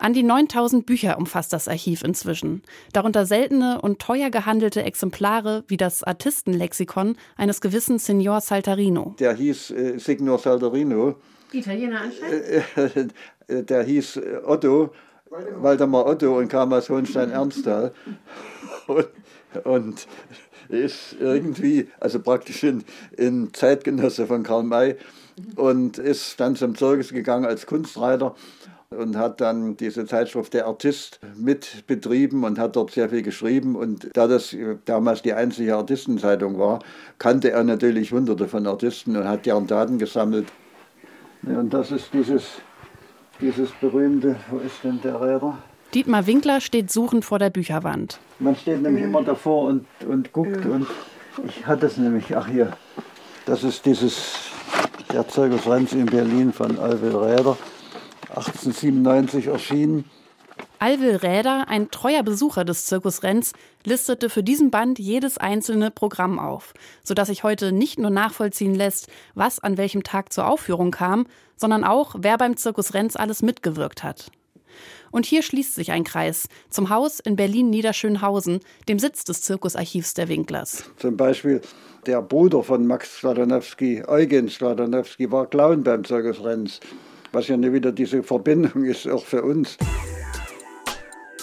An 0.00 0.14
die 0.14 0.22
9000 0.22 0.86
Bücher 0.86 1.18
umfasst 1.18 1.52
das 1.52 1.68
Archiv 1.68 2.02
inzwischen, 2.02 2.62
darunter 2.94 3.26
seltene 3.26 3.82
und 3.82 3.98
teuer 3.98 4.30
gehandelte 4.30 4.82
Exemplare 4.82 5.62
wie 5.68 5.76
das 5.76 6.02
Artistenlexikon 6.02 7.16
eines 7.36 7.60
gewissen 7.60 7.98
Signor 7.98 8.40
Saltarino. 8.40 9.14
Der 9.18 9.34
hieß 9.34 9.72
äh, 9.72 9.98
Signor 9.98 10.38
Saltarino. 10.38 11.16
Italiener 11.52 12.00
anscheinend? 12.00 13.14
Äh, 13.48 13.54
äh, 13.58 13.62
der 13.62 13.82
hieß 13.82 14.16
äh, 14.16 14.40
Otto, 14.42 14.94
Waldemar 15.56 16.06
Otto 16.06 16.38
und 16.38 16.48
kam 16.48 16.72
aus 16.72 16.88
Hohenstein-Ernsthal. 16.88 17.92
Und, 18.86 19.06
und 19.64 20.06
ist 20.68 21.16
irgendwie, 21.20 21.88
also 22.00 22.20
praktisch 22.20 22.64
in, 22.64 22.84
in 23.16 23.52
Zeitgenosse 23.52 24.26
von 24.26 24.42
Karl 24.42 24.62
May 24.64 24.96
und 25.56 25.98
ist 25.98 26.40
dann 26.40 26.56
zum 26.56 26.74
Zirkus 26.74 27.10
gegangen 27.10 27.44
als 27.44 27.66
Kunstreiter 27.66 28.34
und 28.96 29.16
hat 29.16 29.40
dann 29.40 29.76
diese 29.76 30.04
Zeitschrift 30.04 30.52
Der 30.52 30.66
Artist 30.66 31.20
mit 31.36 31.86
betrieben 31.86 32.42
und 32.42 32.58
hat 32.58 32.74
dort 32.74 32.90
sehr 32.90 33.08
viel 33.08 33.22
geschrieben. 33.22 33.76
Und 33.76 34.10
da 34.14 34.26
das 34.26 34.56
damals 34.84 35.22
die 35.22 35.32
einzige 35.32 35.76
Artistenzeitung 35.76 36.58
war, 36.58 36.80
kannte 37.18 37.52
er 37.52 37.62
natürlich 37.62 38.10
hunderte 38.10 38.48
von 38.48 38.66
Artisten 38.66 39.16
und 39.16 39.28
hat 39.28 39.46
deren 39.46 39.68
Daten 39.68 39.98
gesammelt. 39.98 40.48
Und 41.44 41.72
das 41.72 41.92
ist 41.92 42.12
dieses, 42.12 42.42
dieses 43.40 43.70
berühmte, 43.80 44.34
wo 44.50 44.58
ist 44.58 44.82
denn 44.82 45.00
der 45.02 45.20
Räder? 45.20 45.58
Dietmar 45.94 46.26
Winkler 46.26 46.60
steht 46.60 46.90
suchend 46.90 47.24
vor 47.24 47.38
der 47.38 47.50
Bücherwand. 47.50 48.18
Man 48.40 48.56
steht 48.56 48.82
nämlich 48.82 49.04
immer 49.04 49.22
davor 49.22 49.68
und, 49.68 49.86
und 50.08 50.32
guckt 50.32 50.66
und 50.66 50.88
ich 51.46 51.64
hatte 51.64 51.86
es 51.86 51.96
nämlich, 51.96 52.36
ach 52.36 52.48
hier, 52.48 52.72
das 53.46 53.62
ist 53.62 53.86
dieses, 53.86 54.34
der 55.12 55.28
Zirkus 55.28 55.68
Renz 55.68 55.92
in 55.92 56.06
Berlin 56.06 56.52
von 56.52 56.76
Alwil 56.76 57.16
Räder. 57.16 57.56
1897 58.30 59.46
erschienen. 59.46 60.04
Alwil 60.78 61.16
Räder, 61.16 61.68
ein 61.68 61.90
treuer 61.90 62.22
Besucher 62.22 62.64
des 62.64 62.86
Zirkus 62.86 63.22
Renz, 63.22 63.52
listete 63.84 64.30
für 64.30 64.42
diesen 64.42 64.70
Band 64.70 64.98
jedes 64.98 65.38
einzelne 65.38 65.90
Programm 65.90 66.38
auf, 66.38 66.72
sodass 67.02 67.28
sich 67.28 67.44
heute 67.44 67.72
nicht 67.72 67.98
nur 67.98 68.10
nachvollziehen 68.10 68.74
lässt, 68.74 69.08
was 69.34 69.58
an 69.60 69.76
welchem 69.76 70.02
Tag 70.02 70.32
zur 70.32 70.46
Aufführung 70.46 70.90
kam, 70.90 71.26
sondern 71.56 71.84
auch, 71.84 72.14
wer 72.18 72.38
beim 72.38 72.56
Zirkus 72.56 72.94
Renz 72.94 73.16
alles 73.16 73.42
mitgewirkt 73.42 74.02
hat. 74.02 74.30
Und 75.10 75.26
hier 75.26 75.42
schließt 75.42 75.74
sich 75.74 75.90
ein 75.92 76.04
Kreis 76.04 76.48
zum 76.70 76.88
Haus 76.88 77.20
in 77.20 77.36
Berlin-Niederschönhausen, 77.36 78.60
dem 78.88 78.98
Sitz 78.98 79.24
des 79.24 79.42
Zirkusarchivs 79.42 80.14
der 80.14 80.28
Winklers. 80.28 80.84
Zum 80.96 81.16
Beispiel 81.16 81.60
der 82.06 82.22
Bruder 82.22 82.62
von 82.62 82.86
Max 82.86 83.18
Sladanowski, 83.18 84.04
Eugen 84.06 84.48
Sladanowski, 84.48 85.30
war 85.30 85.46
Clown 85.46 85.82
beim 85.82 86.04
Zirkus 86.04 86.42
Renz 86.42 86.80
was 87.32 87.48
ja 87.48 87.56
wieder 87.72 87.92
diese 87.92 88.22
Verbindung 88.22 88.84
ist, 88.84 89.08
auch 89.08 89.24
für 89.24 89.42
uns. 89.42 89.76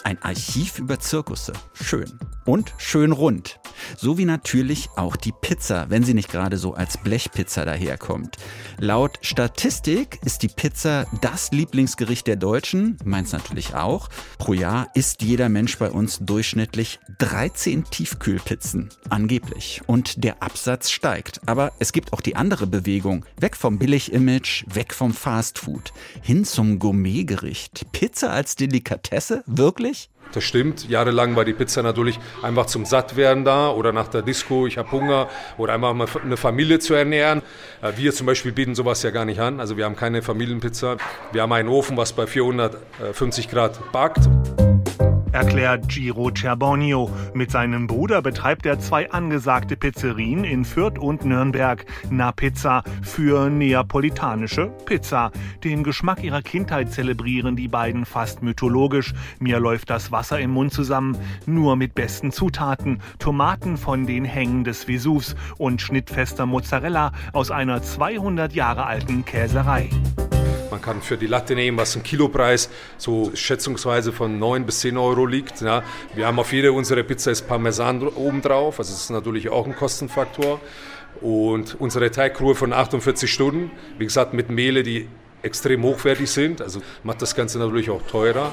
Ein 0.03 0.21
Archiv 0.21 0.79
über 0.79 0.99
Zirkusse. 0.99 1.53
Schön. 1.73 2.19
Und 2.45 2.73
schön 2.77 3.11
rund. 3.11 3.59
So 3.95 4.17
wie 4.17 4.25
natürlich 4.25 4.89
auch 4.95 5.15
die 5.15 5.31
Pizza, 5.31 5.89
wenn 5.89 6.03
sie 6.03 6.13
nicht 6.13 6.29
gerade 6.29 6.57
so 6.57 6.73
als 6.73 6.97
Blechpizza 6.97 7.65
daherkommt. 7.65 8.37
Laut 8.79 9.19
Statistik 9.21 10.19
ist 10.25 10.43
die 10.43 10.47
Pizza 10.47 11.05
das 11.21 11.51
Lieblingsgericht 11.51 12.27
der 12.27 12.35
Deutschen, 12.35 12.97
meins 13.03 13.31
natürlich 13.31 13.75
auch. 13.75 14.09
Pro 14.37 14.53
Jahr 14.53 14.87
isst 14.93 15.21
jeder 15.21 15.49
Mensch 15.49 15.77
bei 15.77 15.89
uns 15.89 16.19
durchschnittlich 16.19 16.99
13 17.19 17.85
Tiefkühlpizzen, 17.85 18.89
angeblich. 19.09 19.81
Und 19.87 20.23
der 20.23 20.43
Absatz 20.43 20.89
steigt. 20.89 21.41
Aber 21.45 21.71
es 21.79 21.93
gibt 21.93 22.13
auch 22.13 22.21
die 22.21 22.35
andere 22.35 22.67
Bewegung. 22.67 23.25
Weg 23.39 23.55
vom 23.55 23.79
Billig-Image, 23.79 24.65
weg 24.67 24.93
vom 24.93 25.13
Fastfood, 25.13 25.93
hin 26.21 26.45
zum 26.45 26.79
Gourmetgericht. 26.79 27.91
Pizza 27.91 28.31
als 28.31 28.55
Delikatesse? 28.55 29.43
Wirklich? 29.45 30.09
Das 30.33 30.43
stimmt. 30.43 30.87
Jahrelang 30.89 31.35
war 31.35 31.45
die 31.45 31.53
Pizza 31.53 31.83
natürlich 31.83 32.19
einfach 32.41 32.65
zum 32.65 32.85
Sattwerden 32.85 33.45
da 33.45 33.69
oder 33.69 33.91
nach 33.91 34.07
der 34.07 34.21
Disco, 34.21 34.67
ich 34.67 34.77
habe 34.77 34.91
Hunger 34.91 35.27
oder 35.57 35.73
einfach 35.73 35.93
mal 35.93 36.07
eine 36.23 36.37
Familie 36.37 36.79
zu 36.79 36.93
ernähren. 36.93 37.41
Äh, 37.81 37.93
wir 37.97 38.13
zum 38.13 38.27
Beispiel 38.27 38.51
bieten 38.51 38.75
sowas 38.75 39.03
ja 39.03 39.11
gar 39.11 39.25
nicht 39.25 39.39
an. 39.39 39.59
Also 39.59 39.77
wir 39.77 39.85
haben 39.85 39.95
keine 39.95 40.21
Familienpizza. 40.21 40.97
Wir 41.31 41.41
haben 41.41 41.51
einen 41.51 41.69
Ofen, 41.69 41.97
was 41.97 42.13
bei 42.13 42.27
450 42.27 43.49
Grad 43.49 43.91
backt 43.91 44.27
erklärt 45.37 45.87
Giro 45.87 46.31
Cerbonio. 46.35 47.11
Mit 47.35 47.51
seinem 47.51 47.85
Bruder 47.85 48.23
betreibt 48.23 48.65
er 48.65 48.79
zwei 48.79 49.11
angesagte 49.11 49.77
Pizzerien 49.77 50.43
in 50.43 50.65
Fürth 50.65 50.97
und 50.97 51.25
Nürnberg. 51.25 51.85
Na 52.09 52.31
Pizza 52.31 52.83
für 53.03 53.47
neapolitanische 53.47 54.71
Pizza. 54.85 55.31
Den 55.63 55.83
Geschmack 55.83 56.23
ihrer 56.23 56.41
Kindheit 56.41 56.91
zelebrieren 56.91 57.55
die 57.55 57.67
beiden 57.67 58.05
fast 58.05 58.41
mythologisch. 58.41 59.13
Mir 59.39 59.59
läuft 59.59 59.91
das 59.91 60.11
Wasser 60.11 60.39
im 60.39 60.49
Mund 60.49 60.73
zusammen. 60.73 61.15
Nur 61.45 61.75
mit 61.75 61.93
besten 61.93 62.31
Zutaten. 62.31 62.99
Tomaten 63.19 63.77
von 63.77 64.07
den 64.07 64.25
Hängen 64.25 64.63
des 64.63 64.85
Vesuvs 64.85 65.35
und 65.59 65.83
schnittfester 65.83 66.47
Mozzarella 66.47 67.11
aus 67.33 67.51
einer 67.51 67.83
200 67.83 68.53
Jahre 68.53 68.87
alten 68.87 69.23
Käserei. 69.23 69.91
Man 70.77 70.83
kann 70.83 71.01
für 71.01 71.17
die 71.17 71.25
Latte 71.25 71.55
nehmen, 71.55 71.75
was 71.75 71.95
ein 71.95 72.03
Kilopreis 72.03 72.69
so 72.99 73.31
schätzungsweise 73.33 74.13
von 74.13 74.37
9 74.37 74.63
bis 74.63 74.81
10 74.81 74.95
Euro 74.95 75.25
liegt. 75.25 75.61
Ja. 75.61 75.83
Wir 76.13 76.27
haben 76.27 76.37
auf 76.37 76.53
jede 76.53 76.71
unserer 76.71 77.01
Pizza 77.01 77.31
ist 77.31 77.47
Parmesan 77.47 78.07
obendrauf, 78.07 78.77
also 78.77 78.91
das 78.91 79.01
ist 79.01 79.09
natürlich 79.09 79.49
auch 79.49 79.65
ein 79.65 79.75
Kostenfaktor. 79.75 80.59
Und 81.19 81.75
unsere 81.79 82.11
Teigruhe 82.11 82.53
von 82.53 82.73
48 82.73 83.33
Stunden, 83.33 83.71
wie 83.97 84.05
gesagt, 84.05 84.35
mit 84.35 84.51
Mehle, 84.51 84.83
die 84.83 85.07
extrem 85.41 85.81
hochwertig 85.81 86.29
sind, 86.29 86.61
also 86.61 86.83
macht 87.01 87.23
das 87.23 87.33
Ganze 87.33 87.57
natürlich 87.57 87.89
auch 87.89 88.03
teurer. 88.03 88.51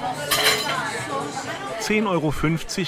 10,50 1.84 2.06
Euro 2.06 2.32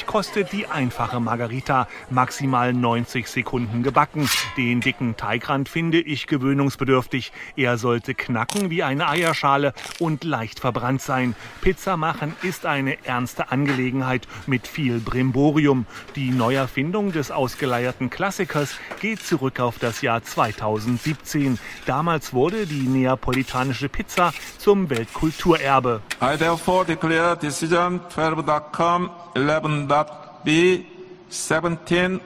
kostet 0.06 0.52
die 0.52 0.68
einfache 0.68 1.20
Margarita, 1.20 1.86
maximal 2.08 2.72
90 2.72 3.28
Sekunden 3.28 3.82
gebacken. 3.82 4.26
Den 4.56 4.80
dicken 4.80 5.18
Teigrand 5.18 5.68
finde 5.68 6.00
ich 6.00 6.26
gewöhnungsbedürftig. 6.26 7.30
Er 7.56 7.76
sollte 7.76 8.14
knacken 8.14 8.70
wie 8.70 8.82
eine 8.82 9.06
Eierschale 9.06 9.74
und 9.98 10.24
leicht 10.24 10.60
verbrannt 10.60 11.02
sein. 11.02 11.36
Pizza 11.60 11.98
machen 11.98 12.34
ist 12.42 12.64
eine 12.64 13.04
ernste 13.04 13.50
Angelegenheit 13.50 14.26
mit 14.46 14.66
viel 14.66 14.98
Brimborium. 14.98 15.84
Die 16.14 16.30
Neuerfindung 16.30 17.12
des 17.12 17.30
ausgeleierten 17.30 18.08
Klassikers 18.08 18.78
geht 19.02 19.20
zurück 19.20 19.60
auf 19.60 19.78
das 19.78 20.00
Jahr 20.00 20.22
2017. 20.22 21.58
Damals 21.84 22.32
wurde 22.32 22.64
die 22.64 22.88
neapolitanische 22.88 23.90
Pizza 23.90 24.32
zum 24.56 24.88
Weltkulturerbe. 24.88 26.00
I 26.22 26.38
therefore 26.38 26.86
declare 26.86 27.36
decision 27.36 28.00
12.com 28.08 28.85
Outcome 28.86 29.10
11.b 29.34 30.84
17 31.28 32.20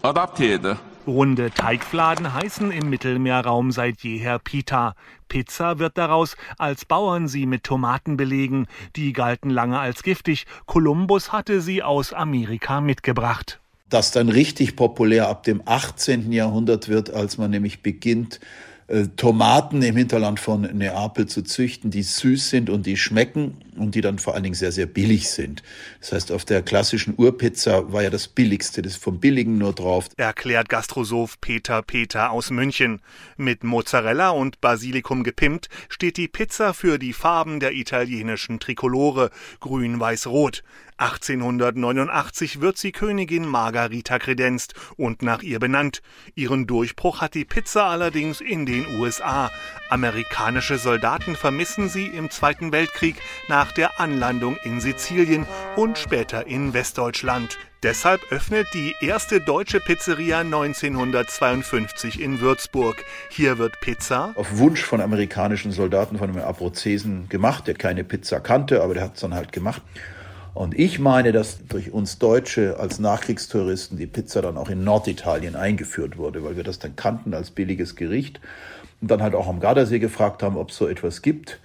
adopted. 0.00 0.76
Runde 1.06 1.50
Teigfladen 1.50 2.32
heißen 2.32 2.70
im 2.70 2.88
Mittelmeerraum 2.88 3.70
seit 3.70 4.00
jeher 4.00 4.38
Pita. 4.38 4.94
Pizza 5.28 5.78
wird 5.78 5.98
daraus, 5.98 6.36
als 6.56 6.86
Bauern 6.86 7.28
sie 7.28 7.44
mit 7.44 7.64
Tomaten 7.64 8.16
belegen. 8.16 8.66
Die 8.96 9.12
galten 9.12 9.50
lange 9.50 9.78
als 9.78 10.02
giftig. 10.02 10.46
Kolumbus 10.64 11.32
hatte 11.32 11.60
sie 11.60 11.82
aus 11.82 12.14
Amerika 12.14 12.80
mitgebracht. 12.80 13.60
Das 13.90 14.10
dann 14.10 14.30
richtig 14.30 14.74
populär 14.74 15.28
ab 15.28 15.42
dem 15.42 15.60
18. 15.66 16.32
Jahrhundert 16.32 16.88
wird, 16.88 17.12
als 17.12 17.36
man 17.36 17.50
nämlich 17.50 17.82
beginnt, 17.82 18.40
äh, 18.88 19.08
Tomaten 19.16 19.82
im 19.82 19.96
Hinterland 19.96 20.40
von 20.40 20.62
Neapel 20.62 21.26
zu 21.26 21.42
züchten, 21.42 21.90
die 21.90 22.02
süß 22.02 22.48
sind 22.48 22.70
und 22.70 22.86
die 22.86 22.96
schmecken 22.96 23.58
und 23.78 23.94
die 23.94 24.00
dann 24.00 24.18
vor 24.18 24.34
allen 24.34 24.42
Dingen 24.42 24.54
sehr, 24.54 24.72
sehr 24.72 24.86
billig 24.86 25.30
sind. 25.30 25.62
Das 26.00 26.12
heißt, 26.12 26.32
auf 26.32 26.44
der 26.44 26.62
klassischen 26.62 27.14
Urpizza 27.16 27.92
war 27.92 28.02
ja 28.02 28.10
das 28.10 28.28
billigste, 28.28 28.82
das 28.82 28.96
vom 28.96 29.20
Billigen 29.20 29.58
nur 29.58 29.72
drauf. 29.72 30.08
Erklärt 30.16 30.68
Gastrosoph 30.68 31.40
Peter 31.40 31.82
Peter 31.82 32.30
aus 32.30 32.50
München. 32.50 33.00
Mit 33.36 33.64
Mozzarella 33.64 34.30
und 34.30 34.60
Basilikum 34.60 35.24
gepimpt 35.24 35.68
steht 35.88 36.16
die 36.16 36.28
Pizza 36.28 36.74
für 36.74 36.98
die 36.98 37.12
Farben 37.12 37.60
der 37.60 37.72
italienischen 37.72 38.60
Trikolore, 38.60 39.30
grün, 39.60 39.98
weiß, 39.98 40.26
rot. 40.26 40.62
1889 40.98 42.62
wird 42.62 42.78
sie 42.78 42.90
Königin 42.90 43.46
Margarita 43.46 44.18
kredenzt 44.18 44.72
und 44.96 45.20
nach 45.20 45.42
ihr 45.42 45.58
benannt. 45.58 46.00
Ihren 46.34 46.66
Durchbruch 46.66 47.20
hat 47.20 47.34
die 47.34 47.44
Pizza 47.44 47.84
allerdings 47.84 48.40
in 48.40 48.64
den 48.64 48.98
USA. 48.98 49.50
Amerikanische 49.90 50.78
Soldaten 50.78 51.36
vermissen 51.36 51.90
sie 51.90 52.06
im 52.06 52.30
Zweiten 52.30 52.72
Weltkrieg 52.72 53.16
nach 53.48 53.65
der 53.72 54.00
Anlandung 54.00 54.56
in 54.64 54.80
Sizilien 54.80 55.46
und 55.76 55.98
später 55.98 56.46
in 56.46 56.74
Westdeutschland. 56.74 57.58
Deshalb 57.82 58.20
öffnet 58.30 58.66
die 58.74 58.94
erste 59.00 59.40
deutsche 59.40 59.80
Pizzeria 59.80 60.40
1952 60.40 62.20
in 62.20 62.40
Würzburg. 62.40 63.04
Hier 63.30 63.58
wird 63.58 63.80
Pizza 63.80 64.32
auf 64.34 64.58
Wunsch 64.58 64.82
von 64.82 65.00
amerikanischen 65.00 65.72
Soldaten 65.72 66.18
von 66.18 66.30
einem 66.30 66.42
Abruzesen 66.42 67.28
gemacht, 67.28 67.66
der 67.66 67.74
keine 67.74 68.02
Pizza 68.02 68.40
kannte, 68.40 68.82
aber 68.82 68.94
der 68.94 69.04
hat 69.04 69.14
es 69.14 69.20
dann 69.20 69.34
halt 69.34 69.52
gemacht. 69.52 69.82
Und 70.54 70.78
ich 70.78 70.98
meine, 70.98 71.32
dass 71.32 71.66
durch 71.66 71.92
uns 71.92 72.18
Deutsche 72.18 72.80
als 72.80 72.98
Nachkriegstouristen 72.98 73.98
die 73.98 74.06
Pizza 74.06 74.40
dann 74.40 74.56
auch 74.56 74.70
in 74.70 74.84
Norditalien 74.84 75.54
eingeführt 75.54 76.16
wurde, 76.16 76.42
weil 76.42 76.56
wir 76.56 76.64
das 76.64 76.78
dann 76.78 76.96
kannten 76.96 77.34
als 77.34 77.50
billiges 77.50 77.94
Gericht 77.94 78.40
und 79.02 79.10
dann 79.10 79.22
halt 79.22 79.34
auch 79.34 79.48
am 79.48 79.60
Gardasee 79.60 79.98
gefragt 79.98 80.42
haben, 80.42 80.56
ob 80.56 80.70
es 80.70 80.76
so 80.78 80.88
etwas 80.88 81.20
gibt. 81.20 81.60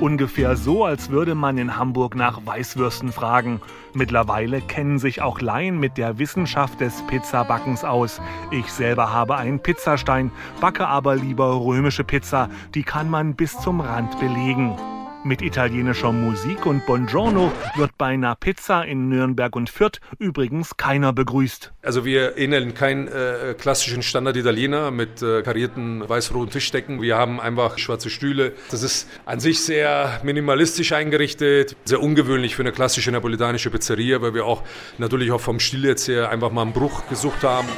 Ungefähr 0.00 0.56
so, 0.56 0.84
als 0.84 1.10
würde 1.10 1.34
man 1.34 1.56
in 1.56 1.76
Hamburg 1.76 2.14
nach 2.14 2.44
Weißwürsten 2.44 3.12
fragen. 3.12 3.60
Mittlerweile 3.94 4.60
kennen 4.60 4.98
sich 4.98 5.22
auch 5.22 5.40
Laien 5.40 5.78
mit 5.78 5.96
der 5.96 6.18
Wissenschaft 6.18 6.80
des 6.80 7.02
Pizzabackens 7.06 7.84
aus. 7.84 8.20
Ich 8.50 8.70
selber 8.72 9.12
habe 9.12 9.36
einen 9.36 9.60
Pizzastein, 9.60 10.30
backe 10.60 10.86
aber 10.86 11.16
lieber 11.16 11.64
römische 11.64 12.04
Pizza. 12.04 12.50
Die 12.74 12.82
kann 12.82 13.08
man 13.08 13.34
bis 13.34 13.58
zum 13.60 13.80
Rand 13.80 14.18
belegen. 14.20 14.76
Mit 15.26 15.40
italienischer 15.40 16.12
Musik 16.12 16.66
und 16.66 16.84
Buongiorno 16.84 17.50
wird 17.76 17.96
bei 17.96 18.08
einer 18.08 18.34
Pizza 18.34 18.84
in 18.84 19.08
Nürnberg 19.08 19.56
und 19.56 19.70
Fürth 19.70 19.98
übrigens 20.18 20.76
keiner 20.76 21.14
begrüßt. 21.14 21.72
Also 21.80 22.04
wir 22.04 22.36
ähneln 22.36 22.74
keinen 22.74 23.08
äh, 23.08 23.54
klassischen 23.58 24.02
Standard-Italiener 24.02 24.90
mit 24.90 25.22
äh, 25.22 25.40
karierten 25.40 26.06
weiß-roten 26.06 26.50
Tischdecken. 26.50 27.00
Wir 27.00 27.16
haben 27.16 27.40
einfach 27.40 27.78
schwarze 27.78 28.10
Stühle. 28.10 28.52
Das 28.70 28.82
ist 28.82 29.08
an 29.24 29.40
sich 29.40 29.62
sehr 29.62 30.20
minimalistisch 30.24 30.92
eingerichtet, 30.92 31.74
sehr 31.86 32.02
ungewöhnlich 32.02 32.54
für 32.54 32.62
eine 32.62 32.72
klassische 32.72 33.10
napolitanische 33.10 33.70
Pizzeria, 33.70 34.20
weil 34.20 34.34
wir 34.34 34.44
auch 34.44 34.62
natürlich 34.98 35.32
auch 35.32 35.40
vom 35.40 35.58
Stil 35.58 35.86
jetzt 35.86 36.06
her 36.06 36.28
einfach 36.28 36.52
mal 36.52 36.60
einen 36.60 36.74
Bruch 36.74 37.08
gesucht 37.08 37.44
haben. 37.44 37.68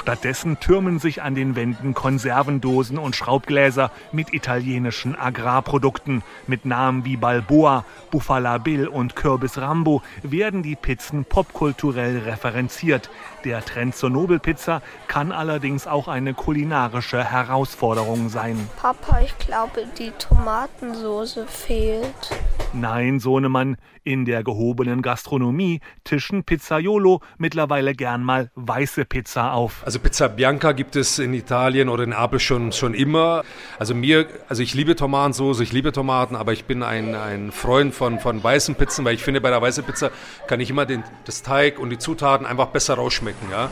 Stattdessen 0.00 0.58
türmen 0.58 0.98
sich 0.98 1.20
an 1.20 1.34
den 1.34 1.56
Wänden 1.56 1.92
Konservendosen 1.92 2.96
und 2.96 3.14
Schraubgläser 3.14 3.90
mit 4.12 4.32
italienischen 4.32 5.14
Agrarprodukten. 5.14 6.22
Mit 6.46 6.64
Namen 6.64 7.04
wie 7.04 7.18
Balboa, 7.18 7.84
Bufala 8.10 8.56
Bill 8.56 8.88
und 8.88 9.14
Kürbis 9.14 9.58
Rambo 9.58 10.00
werden 10.22 10.62
die 10.62 10.74
Pizzen 10.74 11.26
popkulturell 11.26 12.16
referenziert. 12.20 13.10
Der 13.44 13.64
Trend 13.64 13.96
zur 13.96 14.10
Nobelpizza 14.10 14.82
kann 15.06 15.32
allerdings 15.32 15.86
auch 15.86 16.08
eine 16.08 16.34
kulinarische 16.34 17.24
Herausforderung 17.24 18.28
sein. 18.28 18.68
Papa, 18.76 19.20
ich 19.20 19.36
glaube, 19.38 19.84
die 19.98 20.10
Tomatensoße 20.18 21.46
fehlt. 21.46 22.30
Nein, 22.72 23.18
Sohnemann, 23.18 23.76
in 24.04 24.24
der 24.24 24.42
gehobenen 24.42 25.02
Gastronomie 25.02 25.80
tischen 26.04 26.44
Pizzaiolo 26.44 27.20
mittlerweile 27.38 27.94
gern 27.94 28.22
mal 28.22 28.50
weiße 28.54 29.04
Pizza 29.04 29.52
auf. 29.52 29.82
Also 29.84 29.98
Pizza 29.98 30.28
Bianca 30.28 30.72
gibt 30.72 30.96
es 30.96 31.18
in 31.18 31.34
Italien 31.34 31.88
oder 31.88 32.04
in 32.04 32.10
Neapel 32.10 32.40
schon, 32.40 32.72
schon 32.72 32.94
immer. 32.94 33.42
Also 33.78 33.94
mir, 33.94 34.26
also 34.48 34.62
ich 34.62 34.74
liebe 34.74 34.96
Tomatensauce, 34.96 35.60
ich 35.60 35.72
liebe 35.72 35.92
Tomaten, 35.92 36.34
aber 36.34 36.52
ich 36.52 36.64
bin 36.64 36.82
ein, 36.82 37.14
ein 37.14 37.52
Freund 37.52 37.94
von, 37.94 38.20
von 38.20 38.42
weißen 38.42 38.74
Pizzen, 38.74 39.04
weil 39.04 39.14
ich 39.14 39.22
finde, 39.22 39.40
bei 39.40 39.50
der 39.50 39.60
weißen 39.60 39.84
Pizza 39.84 40.10
kann 40.46 40.60
ich 40.60 40.70
immer 40.70 40.86
den, 40.86 41.04
das 41.24 41.42
Teig 41.42 41.78
und 41.78 41.90
die 41.90 41.98
Zutaten 41.98 42.46
einfach 42.46 42.68
besser 42.68 42.94
rausschmecken, 42.94 43.29
ja. 43.50 43.70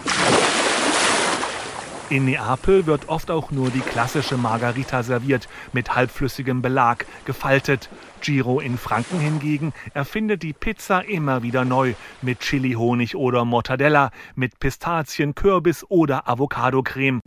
In 2.11 2.25
Neapel 2.25 2.87
wird 2.87 3.11
oft 3.11 3.31
auch 3.31 3.51
nur 3.51 3.69
die 3.69 3.81
klassische 3.81 4.39
Margarita 4.39 5.03
serviert, 5.03 5.47
mit 5.75 5.95
halbflüssigem 5.95 6.63
Belag, 6.63 7.05
gefaltet. 7.27 7.91
Giro 8.23 8.61
in 8.61 8.79
Franken 8.79 9.21
hingegen 9.21 9.75
erfindet 9.93 10.43
die 10.43 10.55
Pizza 10.55 11.05
immer 11.05 11.43
wieder 11.43 11.67
neu, 11.67 11.93
mit 12.23 12.41
Chili-Honig 12.41 13.15
oder 13.15 13.45
Mortadella, 13.45 14.11
mit 14.35 14.59
Pistazien, 14.59 15.35
Kürbis 15.35 15.85
oder 15.89 16.27
Avocado-Creme. 16.27 17.21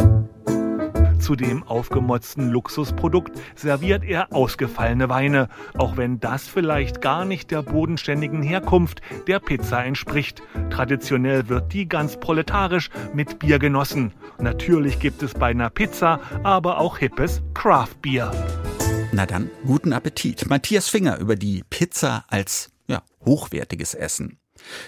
Zu 1.21 1.35
dem 1.35 1.61
aufgemotzten 1.63 2.49
Luxusprodukt 2.49 3.39
serviert 3.55 4.03
er 4.03 4.33
ausgefallene 4.33 5.07
Weine, 5.07 5.49
auch 5.77 5.95
wenn 5.95 6.19
das 6.19 6.47
vielleicht 6.47 6.99
gar 6.99 7.25
nicht 7.25 7.51
der 7.51 7.61
bodenständigen 7.61 8.41
Herkunft 8.41 9.01
der 9.27 9.39
Pizza 9.39 9.85
entspricht. 9.85 10.41
Traditionell 10.71 11.47
wird 11.47 11.73
die 11.73 11.87
ganz 11.87 12.19
proletarisch 12.19 12.89
mit 13.13 13.37
Bier 13.37 13.59
genossen. 13.59 14.13
Natürlich 14.39 14.99
gibt 14.99 15.21
es 15.21 15.35
bei 15.35 15.51
einer 15.51 15.69
Pizza 15.69 16.19
aber 16.41 16.79
auch 16.79 16.97
hippes 16.97 17.43
Craft-Bier. 17.53 18.31
Na 19.11 19.27
dann, 19.27 19.51
guten 19.65 19.93
Appetit. 19.93 20.49
Matthias 20.49 20.89
Finger 20.89 21.19
über 21.19 21.35
die 21.35 21.63
Pizza 21.69 22.25
als 22.29 22.71
ja, 22.87 23.03
hochwertiges 23.23 23.93
Essen. 23.93 24.39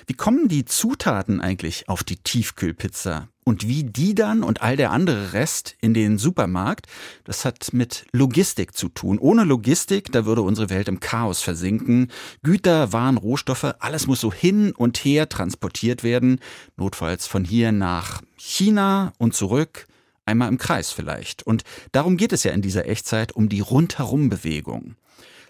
Wie 0.08 0.14
kommen 0.14 0.48
die 0.48 0.66
Zutaten 0.66 1.42
eigentlich 1.42 1.90
auf 1.90 2.04
die 2.04 2.18
Tiefkühlpizza? 2.18 3.30
Und 3.44 3.68
wie 3.68 3.84
die 3.84 4.16
dann 4.16 4.44
und 4.44 4.62
all 4.62 4.78
der 4.78 4.92
andere 4.92 5.34
Rest 5.34 5.76
in 5.82 5.94
den 5.94 6.18
Supermarkt, 6.18 6.88
das 7.24 7.46
hat 7.46 7.74
mit 7.74 8.06
Logistik 8.12 8.76
zu 8.76 8.90
tun. 8.90 9.20
Ohne 9.20 9.44
Logistik, 9.44 10.12
da 10.12 10.26
würde 10.26 10.42
unsere 10.42 10.70
Welt 10.70 10.88
im 10.88 11.00
Chaos 11.00 11.42
versinken. 11.42 12.10
Güter, 12.44 12.94
Waren, 12.94 13.18
Rohstoffe, 13.18 13.76
alles 13.80 14.08
muss 14.08 14.22
so 14.22 14.32
hin 14.32 14.72
und 14.72 14.98
her 14.98 15.28
transportiert 15.28 16.04
werden. 16.04 16.40
Notfalls 16.78 17.28
von 17.28 17.44
hier 17.44 17.72
nach 17.72 18.22
China 18.38 19.14
und 19.18 19.34
zurück. 19.34 19.88
Einmal 20.26 20.48
im 20.48 20.58
Kreis 20.58 20.92
vielleicht. 20.92 21.44
Und 21.44 21.64
darum 21.92 22.16
geht 22.16 22.32
es 22.32 22.44
ja 22.44 22.52
in 22.54 22.62
dieser 22.62 22.88
Echtzeit 22.88 23.34
um 23.34 23.50
die 23.50 23.60
Rundherumbewegung. 23.60 24.96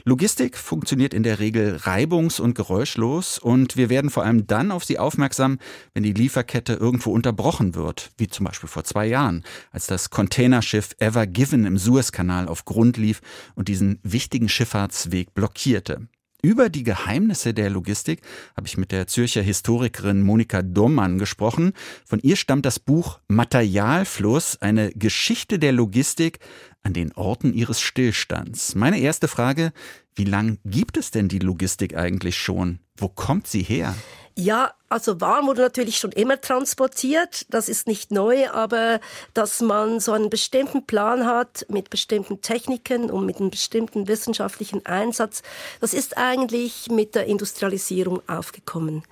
Logistik 0.05 0.57
funktioniert 0.57 1.13
in 1.13 1.23
der 1.23 1.39
Regel 1.39 1.77
reibungs- 1.77 2.41
und 2.41 2.55
geräuschlos 2.55 3.39
und 3.39 3.77
wir 3.77 3.89
werden 3.89 4.09
vor 4.09 4.23
allem 4.23 4.45
dann 4.47 4.71
auf 4.71 4.83
sie 4.83 4.99
aufmerksam, 4.99 5.59
wenn 5.93 6.03
die 6.03 6.11
Lieferkette 6.11 6.73
irgendwo 6.73 7.11
unterbrochen 7.11 7.73
wird, 7.73 8.11
wie 8.17 8.27
zum 8.27 8.45
Beispiel 8.45 8.67
vor 8.67 8.83
zwei 8.83 9.05
Jahren, 9.05 9.43
als 9.71 9.87
das 9.87 10.09
Containerschiff 10.09 10.89
Ever 10.99 11.25
Given 11.25 11.65
im 11.65 11.77
Suezkanal 11.77 12.49
auf 12.49 12.65
Grund 12.65 12.97
lief 12.97 13.21
und 13.55 13.69
diesen 13.69 13.99
wichtigen 14.03 14.49
Schifffahrtsweg 14.49 15.33
blockierte. 15.33 16.09
Über 16.45 16.67
die 16.67 16.83
Geheimnisse 16.83 17.53
der 17.53 17.69
Logistik 17.69 18.19
habe 18.57 18.67
ich 18.67 18.75
mit 18.75 18.91
der 18.91 19.07
Zürcher 19.07 19.41
Historikerin 19.41 20.21
Monika 20.21 20.61
Dommann 20.61 21.17
gesprochen. 21.17 21.71
Von 22.05 22.19
ihr 22.19 22.35
stammt 22.35 22.65
das 22.65 22.79
Buch 22.79 23.19
Materialfluss, 23.29 24.61
eine 24.61 24.91
Geschichte 24.91 25.57
der 25.57 25.71
Logistik 25.71 26.39
an 26.83 26.91
den 26.91 27.13
Orten 27.13 27.53
ihres 27.53 27.79
Stillstands. 27.79 28.75
Meine 28.75 28.99
erste 28.99 29.29
Frage, 29.29 29.71
wie 30.15 30.25
lang 30.25 30.59
gibt 30.65 30.97
es 30.97 31.11
denn 31.11 31.29
die 31.29 31.39
Logistik 31.39 31.95
eigentlich 31.95 32.37
schon? 32.37 32.79
Wo 32.97 33.07
kommt 33.07 33.47
sie 33.47 33.63
her? 33.63 33.95
Ja, 34.35 34.73
also 34.89 35.21
Waren 35.21 35.45
wurde 35.45 35.61
natürlich 35.61 35.99
schon 35.99 36.11
immer 36.11 36.41
transportiert. 36.41 37.45
Das 37.49 37.69
ist 37.69 37.87
nicht 37.87 38.11
neu, 38.11 38.49
aber 38.49 38.99
dass 39.35 39.61
man 39.61 39.99
so 39.99 40.11
einen 40.11 40.31
bestimmten 40.31 40.85
Plan 40.85 41.27
hat 41.27 41.67
mit 41.69 41.91
bestimmten 41.91 42.41
Techniken 42.41 43.11
und 43.11 43.27
mit 43.27 43.37
einem 43.39 43.51
bestimmten 43.51 44.07
wissenschaftlichen 44.07 44.85
Einsatz, 44.87 45.43
das 45.81 45.93
ist 45.93 46.17
eigentlich 46.17 46.89
mit 46.89 47.13
der 47.13 47.27
Industrialisierung 47.27 48.27
aufgekommen. 48.27 49.03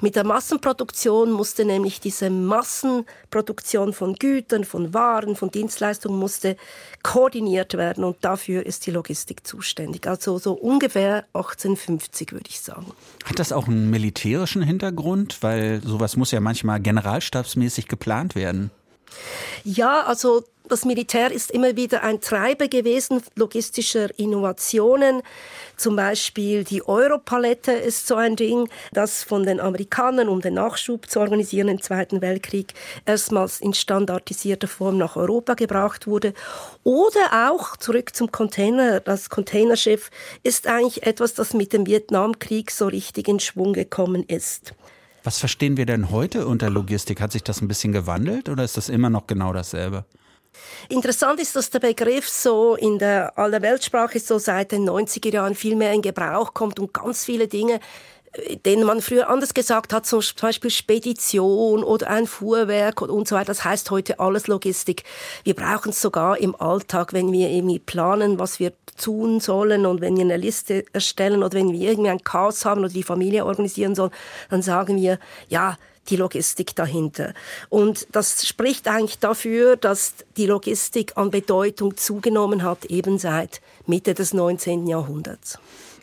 Mit 0.00 0.14
der 0.14 0.24
Massenproduktion 0.24 1.32
musste 1.32 1.64
nämlich 1.64 2.00
diese 2.00 2.30
Massenproduktion 2.30 3.92
von 3.92 4.14
Gütern, 4.14 4.64
von 4.64 4.94
Waren, 4.94 5.34
von 5.34 5.50
Dienstleistungen 5.50 6.18
musste 6.18 6.56
koordiniert 7.02 7.74
werden 7.74 8.04
und 8.04 8.16
dafür 8.20 8.64
ist 8.64 8.86
die 8.86 8.92
Logistik 8.92 9.46
zuständig. 9.46 10.06
Also 10.06 10.38
so 10.38 10.52
ungefähr 10.52 11.24
1850 11.32 12.32
würde 12.32 12.48
ich 12.48 12.60
sagen. 12.60 12.92
Hat 13.24 13.40
das 13.40 13.52
auch 13.52 13.66
einen 13.66 13.90
militärischen 13.90 14.62
Hintergrund? 14.62 15.38
Weil 15.42 15.82
sowas 15.84 16.16
muss 16.16 16.30
ja 16.30 16.40
manchmal 16.40 16.80
generalstabsmäßig 16.80 17.88
geplant 17.88 18.36
werden. 18.36 18.70
Ja, 19.64 20.02
also 20.02 20.44
das 20.68 20.84
Militär 20.84 21.32
ist 21.32 21.50
immer 21.50 21.76
wieder 21.76 22.02
ein 22.02 22.20
Treiber 22.20 22.68
gewesen 22.68 23.22
logistischer 23.34 24.16
Innovationen. 24.18 25.22
Zum 25.76 25.96
Beispiel 25.96 26.64
die 26.64 26.86
Europalette 26.86 27.72
ist 27.72 28.06
so 28.06 28.16
ein 28.16 28.36
Ding, 28.36 28.68
das 28.92 29.22
von 29.22 29.44
den 29.44 29.60
Amerikanern, 29.60 30.28
um 30.28 30.40
den 30.40 30.54
Nachschub 30.54 31.08
zu 31.10 31.20
organisieren 31.20 31.68
im 31.68 31.80
Zweiten 31.80 32.20
Weltkrieg, 32.20 32.74
erstmals 33.06 33.60
in 33.60 33.74
standardisierter 33.74 34.68
Form 34.68 34.98
nach 34.98 35.16
Europa 35.16 35.54
gebracht 35.54 36.06
wurde. 36.06 36.34
Oder 36.84 37.50
auch 37.50 37.76
zurück 37.76 38.14
zum 38.14 38.30
Container. 38.30 39.00
Das 39.00 39.30
Containerschiff 39.30 40.10
ist 40.42 40.66
eigentlich 40.66 41.04
etwas, 41.04 41.34
das 41.34 41.54
mit 41.54 41.72
dem 41.72 41.86
Vietnamkrieg 41.86 42.70
so 42.70 42.86
richtig 42.86 43.28
in 43.28 43.40
Schwung 43.40 43.72
gekommen 43.72 44.24
ist. 44.24 44.74
Was 45.24 45.38
verstehen 45.38 45.76
wir 45.76 45.86
denn 45.86 46.10
heute 46.10 46.46
unter 46.46 46.70
Logistik? 46.70 47.20
Hat 47.20 47.32
sich 47.32 47.42
das 47.42 47.60
ein 47.60 47.68
bisschen 47.68 47.92
gewandelt 47.92 48.48
oder 48.48 48.64
ist 48.64 48.76
das 48.76 48.88
immer 48.88 49.10
noch 49.10 49.26
genau 49.26 49.52
dasselbe? 49.52 50.04
Interessant 50.88 51.40
ist, 51.40 51.56
dass 51.56 51.70
der 51.70 51.80
Begriff 51.80 52.28
so 52.28 52.74
in 52.76 52.98
der 52.98 53.38
aller 53.38 53.62
Weltsprache 53.62 54.20
so 54.20 54.38
seit 54.38 54.72
den 54.72 54.88
90er 54.88 55.32
Jahren 55.32 55.54
viel 55.54 55.76
mehr 55.76 55.92
in 55.92 56.02
Gebrauch 56.02 56.54
kommt 56.54 56.78
und 56.78 56.92
ganz 56.94 57.24
viele 57.24 57.48
Dinge 57.48 57.80
denen 58.66 58.84
man 58.84 59.00
früher 59.00 59.28
anders 59.28 59.54
gesagt 59.54 59.92
hat, 59.92 60.06
zum 60.06 60.22
Beispiel 60.40 60.70
Spedition 60.70 61.82
oder 61.82 62.08
ein 62.08 62.26
Fuhrwerk 62.26 63.00
und 63.00 63.26
so 63.26 63.34
weiter. 63.36 63.46
Das 63.46 63.64
heißt 63.64 63.90
heute 63.90 64.20
alles 64.20 64.46
Logistik. 64.46 65.04
Wir 65.44 65.54
brauchen 65.54 65.90
es 65.90 66.00
sogar 66.00 66.38
im 66.38 66.54
Alltag, 66.54 67.12
wenn 67.12 67.32
wir 67.32 67.48
irgendwie 67.48 67.78
planen, 67.78 68.38
was 68.38 68.60
wir 68.60 68.72
tun 68.96 69.40
sollen 69.40 69.86
und 69.86 70.00
wenn 70.00 70.16
wir 70.16 70.24
eine 70.24 70.36
Liste 70.36 70.84
erstellen 70.92 71.42
oder 71.42 71.54
wenn 71.54 71.72
wir 71.72 71.90
irgendwie 71.90 72.10
ein 72.10 72.22
Chaos 72.22 72.64
haben 72.64 72.80
oder 72.80 72.92
die 72.92 73.02
Familie 73.02 73.46
organisieren 73.46 73.94
sollen, 73.94 74.10
dann 74.50 74.62
sagen 74.62 74.96
wir, 74.96 75.18
ja, 75.48 75.76
die 76.08 76.16
Logistik 76.16 76.74
dahinter. 76.74 77.34
Und 77.68 78.06
das 78.12 78.46
spricht 78.46 78.88
eigentlich 78.88 79.18
dafür, 79.18 79.76
dass 79.76 80.14
die 80.36 80.46
Logistik 80.46 81.16
an 81.16 81.30
Bedeutung 81.30 81.96
zugenommen 81.96 82.62
hat, 82.62 82.86
eben 82.86 83.18
seit 83.18 83.60
Mitte 83.86 84.14
des 84.14 84.34
19. 84.34 84.86
Jahrhunderts. 84.86 85.58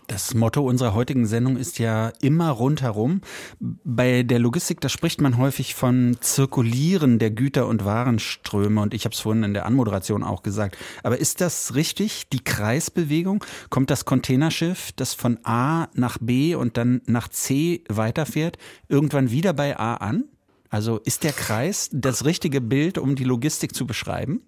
Das 0.07 0.35
Motto 0.35 0.61
unserer 0.61 0.93
heutigen 0.93 1.25
Sendung 1.25 1.57
ist 1.57 1.79
ja 1.79 2.09
immer 2.21 2.51
rundherum. 2.51 3.21
Bei 3.59 4.21
der 4.21 4.37
Logistik, 4.37 4.79
da 4.79 4.87
spricht 4.87 5.19
man 5.19 5.37
häufig 5.37 5.73
von 5.73 6.17
Zirkulieren 6.19 7.17
der 7.17 7.31
Güter- 7.31 7.67
und 7.67 7.85
Warenströme 7.85 8.81
und 8.81 8.93
ich 8.93 9.05
habe 9.05 9.13
es 9.13 9.21
vorhin 9.21 9.43
in 9.43 9.55
der 9.55 9.65
Anmoderation 9.65 10.23
auch 10.23 10.43
gesagt. 10.43 10.77
Aber 11.01 11.17
ist 11.17 11.41
das 11.41 11.73
richtig, 11.73 12.29
die 12.29 12.43
Kreisbewegung? 12.43 13.43
Kommt 13.71 13.89
das 13.89 14.05
Containerschiff, 14.05 14.91
das 14.95 15.15
von 15.15 15.39
A 15.43 15.87
nach 15.95 16.19
B 16.21 16.53
und 16.53 16.77
dann 16.77 17.01
nach 17.07 17.27
C 17.27 17.83
weiterfährt, 17.89 18.59
irgendwann 18.87 19.31
wieder 19.31 19.53
bei 19.53 19.79
A 19.79 19.95
an? 19.95 20.25
Also 20.69 20.99
ist 20.99 21.23
der 21.23 21.33
Kreis 21.33 21.89
das 21.91 22.25
richtige 22.25 22.61
Bild, 22.61 22.99
um 22.99 23.15
die 23.15 23.23
Logistik 23.23 23.73
zu 23.73 23.87
beschreiben? 23.87 24.41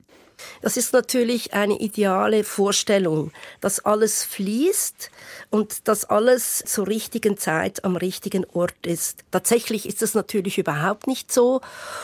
Das 0.61 0.77
ist 0.77 0.93
natürlich 0.93 1.53
eine 1.53 1.79
ideale 1.79 2.43
Vorstellung, 2.43 3.31
dass 3.61 3.79
alles 3.79 4.23
fließt 4.23 5.09
und 5.49 5.87
dass 5.87 6.05
alles 6.05 6.63
zur 6.65 6.87
richtigen 6.87 7.37
Zeit 7.37 7.83
am 7.83 7.95
richtigen 7.95 8.45
Ort 8.53 8.85
ist. 8.85 9.23
Tatsächlich 9.31 9.87
ist 9.87 10.01
es 10.01 10.13
natürlich 10.13 10.57
überhaupt 10.57 11.07
nicht 11.07 11.31
so 11.31 11.61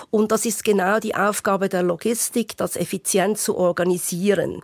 und 0.10 0.32
das 0.32 0.46
ist 0.46 0.63
genau 0.63 1.00
die 1.00 1.15
Aufgabe 1.15 1.69
der 1.69 1.84
Logistik, 1.84 2.58
das 2.58 2.76
effizient 2.76 3.38
zu 3.38 3.58
organisieren. 3.58 4.62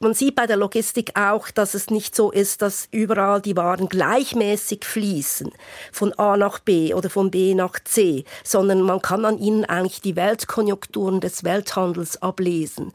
Man 0.00 0.14
sieht 0.14 0.36
bei 0.36 0.46
der 0.46 0.56
Logistik 0.56 1.18
auch, 1.18 1.50
dass 1.50 1.74
es 1.74 1.90
nicht 1.90 2.14
so 2.14 2.30
ist, 2.30 2.62
dass 2.62 2.86
überall 2.92 3.40
die 3.40 3.56
Waren 3.56 3.88
gleichmäßig 3.88 4.84
fließen, 4.84 5.50
von 5.90 6.12
A 6.12 6.36
nach 6.36 6.60
B 6.60 6.94
oder 6.94 7.10
von 7.10 7.32
B 7.32 7.52
nach 7.54 7.80
C, 7.82 8.24
sondern 8.44 8.82
man 8.82 9.02
kann 9.02 9.24
an 9.24 9.38
ihnen 9.38 9.64
eigentlich 9.64 10.00
die 10.00 10.14
Weltkonjunkturen 10.14 11.20
des 11.20 11.42
Welthandels 11.42 12.22
ablesen. 12.22 12.92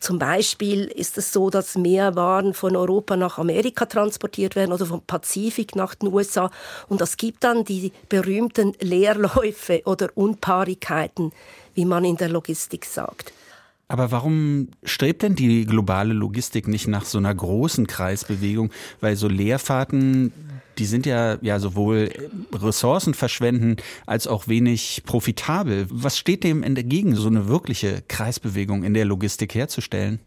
Zum 0.00 0.18
Beispiel 0.18 0.84
ist 0.84 1.18
es 1.18 1.34
so, 1.34 1.50
dass 1.50 1.76
mehr 1.76 2.14
Waren 2.14 2.54
von 2.54 2.76
Europa 2.76 3.16
nach 3.18 3.36
Amerika 3.36 3.84
transportiert 3.84 4.56
werden 4.56 4.72
oder 4.72 4.86
vom 4.86 5.02
Pazifik 5.02 5.76
nach 5.76 5.96
den 5.96 6.10
USA. 6.10 6.50
Und 6.88 7.02
das 7.02 7.18
gibt 7.18 7.44
dann 7.44 7.64
die 7.64 7.92
berühmten 8.08 8.72
Leerläufe 8.80 9.82
oder 9.84 10.08
Unpaarigkeiten, 10.14 11.32
wie 11.74 11.84
man 11.84 12.06
in 12.06 12.16
der 12.16 12.30
Logistik 12.30 12.86
sagt. 12.86 13.34
Aber 13.88 14.10
warum 14.10 14.68
strebt 14.84 15.22
denn 15.22 15.34
die 15.34 15.64
globale 15.64 16.12
Logistik 16.12 16.68
nicht 16.68 16.86
nach 16.88 17.06
so 17.06 17.16
einer 17.16 17.34
großen 17.34 17.86
Kreisbewegung? 17.86 18.70
Weil 19.00 19.16
so 19.16 19.28
Leerfahrten, 19.28 20.30
die 20.76 20.84
sind 20.84 21.06
ja, 21.06 21.38
ja 21.40 21.58
sowohl 21.58 22.10
Ressourcen 22.52 23.14
verschwenden 23.14 23.76
als 24.04 24.26
auch 24.26 24.46
wenig 24.46 25.02
profitabel. 25.06 25.86
Was 25.90 26.18
steht 26.18 26.44
dem 26.44 26.62
entgegen, 26.62 27.16
so 27.16 27.28
eine 27.28 27.48
wirkliche 27.48 28.02
Kreisbewegung 28.08 28.84
in 28.84 28.92
der 28.92 29.06
Logistik 29.06 29.54
herzustellen? 29.54 30.20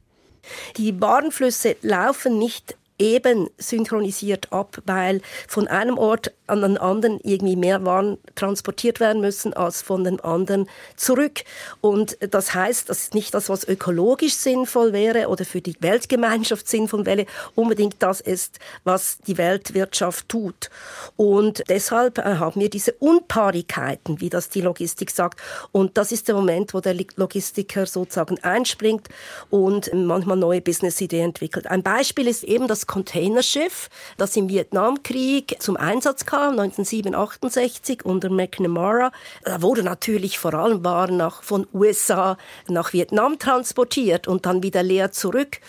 Die 0.78 1.00
Warenflüsse 1.00 1.76
laufen 1.84 2.40
nicht 2.40 2.76
eben 3.02 3.50
synchronisiert 3.58 4.54
ab, 4.54 4.78
weil 4.86 5.22
von 5.48 5.68
einem 5.68 5.98
Ort 5.98 6.32
an 6.46 6.62
den 6.62 6.78
anderen 6.78 7.20
irgendwie 7.24 7.56
mehr 7.56 7.84
Waren 7.84 8.18
transportiert 8.36 9.00
werden 9.00 9.22
müssen 9.22 9.54
als 9.54 9.82
von 9.82 10.04
den 10.04 10.20
anderen 10.20 10.70
zurück. 10.96 11.42
Und 11.80 12.18
das 12.20 12.54
heißt, 12.54 12.90
das 12.90 13.04
ist 13.04 13.16
nicht 13.16 13.34
das, 13.34 13.50
was 13.50 13.68
ökologisch 13.68 14.36
sinnvoll 14.36 14.94
wäre 14.94 15.30
oder 15.30 15.46
für 15.46 15.62
die 15.62 15.76
Weltgemeinschaft 15.80 16.68
sinnvoll 16.68 17.06
wäre, 17.06 17.26
unbedingt 17.56 17.96
das 18.00 18.22
ist, 18.22 18.60
was 18.84 19.18
die 19.26 19.38
Weltwirtschaft 19.38 20.30
tut. 20.30 20.70
Und 21.16 21.64
deshalb 21.70 22.20
äh, 22.20 22.36
haben 22.36 22.62
wir 22.62 22.70
diese 22.70 22.94
Unpaarigkeiten, 22.94 24.22
wie 24.22 24.30
das 24.30 24.50
die 24.50 24.62
Logistik 24.62 25.10
sagt. 25.10 25.40
Und 25.72 25.98
das 25.98 26.12
ist 26.12 26.28
der 26.28 26.36
Moment, 26.36 26.74
wo 26.74 26.82
der 26.82 26.96
Logistiker 27.16 27.86
sozusagen 27.86 28.38
einspringt 28.44 29.08
und 29.50 29.90
manchmal 29.94 30.38
neue 30.38 30.62
Businessideen 30.62 31.30
entwickelt. 31.30 31.68
Ein 31.68 31.82
Beispiel 31.82 32.28
ist 32.28 32.44
eben 32.44 32.68
das 32.68 32.88
Containerschiff, 32.92 33.90
das 34.18 34.36
im 34.36 34.50
Vietnamkrieg 34.50 35.56
zum 35.60 35.78
Einsatz 35.78 36.26
kam, 36.26 36.60
1967 36.60 38.04
unter 38.04 38.30
McNamara. 38.30 39.14
Da 39.46 39.62
wurde 39.62 39.82
natürlich 39.82 40.38
vor 40.38 40.54
allem 40.54 40.84
Waren 40.84 41.16
nach, 41.16 41.42
von 41.42 41.66
USA 41.74 42.38
nach 42.68 42.92
Vietnam 42.92 43.40
transportiert 43.40 44.28
und 44.28 44.46
dann 44.46 44.62
wieder 44.62 44.84
leer 44.84 45.14
zurück. 45.14 45.62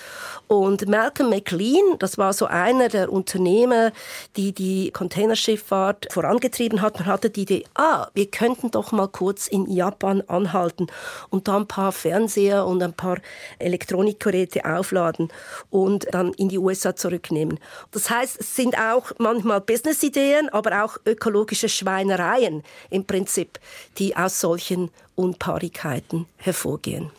Und 0.48 0.88
Malcolm 0.88 1.30
McLean, 1.30 1.96
das 2.00 2.18
war 2.18 2.32
so 2.32 2.46
einer 2.46 2.88
der 2.88 3.12
Unternehmer, 3.12 3.92
die 4.36 4.52
die 4.52 4.90
Containerschifffahrt 4.90 6.12
vorangetrieben 6.12 6.82
hat, 6.82 6.98
man 6.98 7.06
hatte 7.06 7.30
die 7.30 7.42
Idee, 7.42 7.64
ah, 7.74 8.08
wir 8.14 8.26
könnten 8.30 8.72
doch 8.72 8.90
mal 8.90 9.06
kurz 9.06 9.46
in 9.46 9.70
Japan 9.70 10.22
anhalten 10.26 10.88
und 11.30 11.46
da 11.46 11.56
ein 11.56 11.68
paar 11.68 11.92
Fernseher 11.92 12.66
und 12.66 12.82
ein 12.82 12.94
paar 12.94 13.18
Elektronikgeräte 13.60 14.64
aufladen 14.64 15.28
und 15.70 16.12
dann 16.12 16.32
in 16.32 16.48
die 16.48 16.58
USA 16.58 16.96
zurücknehmen. 17.12 17.58
Das 17.90 18.10
heißt, 18.10 18.40
es 18.40 18.56
sind 18.56 18.76
auch 18.78 19.12
manchmal 19.18 19.60
Businessideen, 19.60 20.48
aber 20.48 20.84
auch 20.84 20.96
ökologische 21.06 21.68
Schweinereien 21.68 22.62
im 22.90 23.04
Prinzip, 23.04 23.58
die 23.98 24.16
aus 24.16 24.40
solchen 24.40 24.90
Unpaarigkeiten 25.14 26.26
hervorgehen 26.36 27.10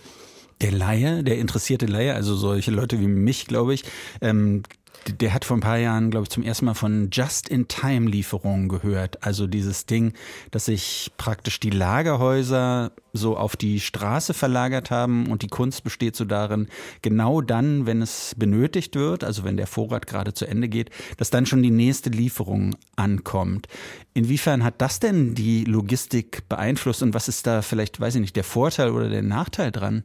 der 0.62 0.72
Laie, 0.72 1.24
der 1.24 1.40
interessierte 1.40 1.88
Laie, 1.88 2.14
also 2.14 2.36
solche 2.36 2.72
Leute 2.72 2.98
wie 3.02 3.08
mich, 3.08 3.48
glaube 3.48 3.74
ich, 3.74 3.84
ähm, 4.22 4.64
der 5.08 5.34
hat 5.34 5.46
vor 5.46 5.58
ein 5.58 5.62
paar 5.62 5.78
Jahren, 5.78 6.12
glaube 6.12 6.24
ich, 6.24 6.30
zum 6.30 6.44
ersten 6.44 6.66
Mal 6.66 6.74
von 6.74 7.10
Just-in-Time-Lieferungen 7.12 8.70
gehört. 8.70 9.24
Also 9.24 9.48
dieses 9.48 9.86
Ding, 9.86 10.14
dass 10.52 10.66
sich 10.66 11.12
praktisch 11.18 11.60
die 11.60 11.70
Lagerhäuser 11.70 12.92
so 13.12 13.38
auf 13.38 13.56
die 13.56 13.80
Straße 13.80 14.34
verlagert 14.34 14.92
haben 14.92 15.28
und 15.28 15.42
die 15.42 15.48
Kunst 15.48 15.84
besteht 15.84 16.16
so 16.16 16.26
darin, 16.26 16.68
genau 17.02 17.42
dann, 17.42 17.86
wenn 17.86 18.02
es 18.02 18.34
benötigt 18.38 18.96
wird, 18.96 19.24
also 19.24 19.44
wenn 19.44 19.58
der 19.58 19.68
Vorrat 19.68 20.08
gerade 20.08 20.34
zu 20.34 20.48
Ende 20.48 20.68
geht, 20.68 20.90
dass 21.18 21.30
dann 21.30 21.46
schon 21.46 21.62
die 21.62 21.72
nächste 21.72 22.10
Lieferung 22.10 22.76
ankommt. 22.96 23.68
Inwiefern 24.14 24.64
hat 24.64 24.82
das 24.82 25.00
denn 25.00 25.36
die 25.36 25.66
Logistik 25.66 26.48
beeinflusst 26.50 27.04
und 27.04 27.14
was 27.14 27.28
ist 27.28 27.46
da 27.46 27.62
vielleicht, 27.62 28.00
weiß 28.00 28.16
ich 28.16 28.22
nicht, 28.22 28.36
der 28.36 28.44
Vorteil 28.44 28.92
oder 28.92 29.10
der 29.10 29.24
Nachteil 29.24 29.72
dran? 29.72 30.04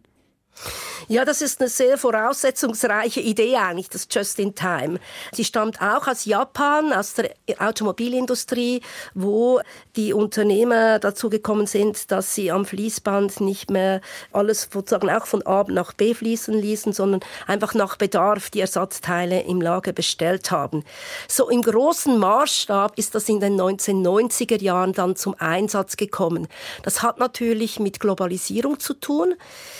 Ja, 1.11 1.25
das 1.25 1.41
ist 1.41 1.61
eine 1.61 1.71
sehr 1.71 1.97
voraussetzungsreiche 1.97 3.21
Idee 3.21 3.57
eigentlich, 3.57 3.89
das 3.89 4.09
Just 4.11 4.39
in 4.39 4.55
Time. 4.55 5.01
Sie 5.33 5.45
stammt 5.45 5.81
auch 5.81 6.07
aus 6.07 6.27
Japan, 6.27 6.93
aus 6.93 7.15
der 7.15 7.31
Automobilindustrie, 7.59 8.83
wo 9.15 9.61
die 9.97 10.13
Unternehmer 10.13 10.99
dazu 10.99 11.31
gekommen 11.31 11.67
sind, 11.67 12.11
dass 12.11 12.35
sie 12.35 12.51
am 12.51 12.67
Fließband 12.67 13.41
nicht 13.41 13.71
mehr 13.71 14.03
alles 14.33 14.69
sozusagen 14.71 15.09
auch 15.09 15.27
von 15.27 15.47
A 15.47 15.65
nach 15.69 15.95
B 15.95 16.13
fließen 16.13 16.53
ließen, 16.53 16.93
sondern 16.93 17.21
einfach 17.47 17.73
nach 17.73 17.97
Bedarf 17.97 18.51
die 18.51 18.61
Ersatzteile 18.61 19.45
im 19.45 19.63
Lager 19.63 19.93
bestellt 19.93 20.51
haben. 20.51 20.85
So 21.27 21.49
im 21.49 21.63
großen 21.63 22.19
Maßstab 22.19 22.99
ist 22.99 23.15
das 23.15 23.31
in 23.31 23.41
den 23.41 23.59
1990er 23.59 24.61
Jahren 24.61 24.93
dann 24.93 25.17
zum 25.17 25.35
Einsatz 25.39 25.97
gekommen. 25.97 26.49
Das 26.83 27.03
hat 27.03 27.19
natürlich 27.19 27.81
mit 27.81 27.99
Globalisierung 27.99 28.79
zu 28.79 28.93
tun. 28.93 29.35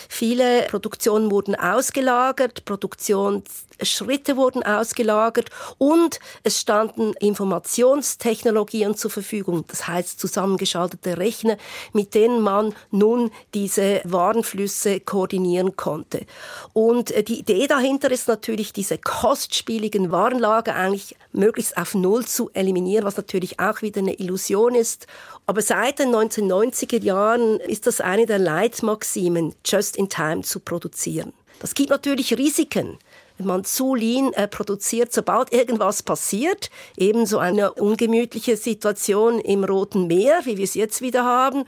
Viele 0.07 0.68
Produktionen 0.69 1.31
wurden 1.31 1.55
ausgelagert, 1.55 2.63
Produktionsschritte 2.63 4.37
wurden 4.37 4.61
ausgelagert 4.61 5.49
und 5.79 6.19
es 6.43 6.59
standen 6.59 7.13
Informationstechnologien 7.13 8.95
zur 8.95 9.09
Verfügung, 9.09 9.65
das 9.67 9.87
heißt 9.87 10.19
zusammengeschaltete 10.19 11.17
Rechner, 11.17 11.57
mit 11.91 12.13
denen 12.13 12.41
man 12.41 12.75
nun 12.91 13.31
diese 13.55 14.01
Warenflüsse 14.03 14.99
koordinieren 14.99 15.75
konnte. 15.75 16.27
Und 16.73 17.09
äh, 17.09 17.23
die 17.23 17.39
Idee 17.39 17.65
dahinter 17.65 18.11
ist 18.11 18.27
natürlich, 18.27 18.71
diese 18.71 18.99
kostspieligen 18.99 20.11
Warenlager 20.11 20.75
eigentlich 20.75 21.15
möglichst 21.31 21.77
auf 21.77 21.95
Null 21.95 22.27
zu 22.27 22.51
eliminieren, 22.53 23.05
was 23.05 23.17
natürlich 23.17 23.59
auch 23.59 23.81
wieder 23.81 24.01
eine 24.01 24.19
Illusion 24.19 24.75
ist 24.75 25.07
aber 25.49 25.63
seit 25.63 25.97
den 25.97 26.13
1990er 26.13 27.01
Jahren 27.01 27.59
ist 27.61 27.87
das 27.87 28.01
eine 28.01 28.27
der 28.27 28.37
Leitmaximen, 28.37 29.55
just 29.65 29.95
in 29.95 30.07
time 30.07 30.43
zu 30.43 30.59
produzieren. 30.59 31.33
Das 31.59 31.73
gibt 31.73 31.89
natürlich 31.89 32.37
Risiken. 32.37 32.99
Wenn 33.39 33.47
man 33.47 33.63
zu 33.63 33.95
lean 33.95 34.31
äh, 34.33 34.47
produziert, 34.47 35.11
sobald 35.11 35.51
irgendwas 35.51 36.03
passiert, 36.03 36.69
eben 36.97 37.25
so 37.25 37.39
eine 37.39 37.73
ungemütliche 37.73 38.57
Situation 38.57 39.39
im 39.39 39.63
Roten 39.63 40.05
Meer, 40.05 40.41
wie 40.43 40.57
wir 40.57 40.65
es 40.65 40.75
jetzt 40.75 41.01
wieder 41.01 41.25
haben, 41.25 41.63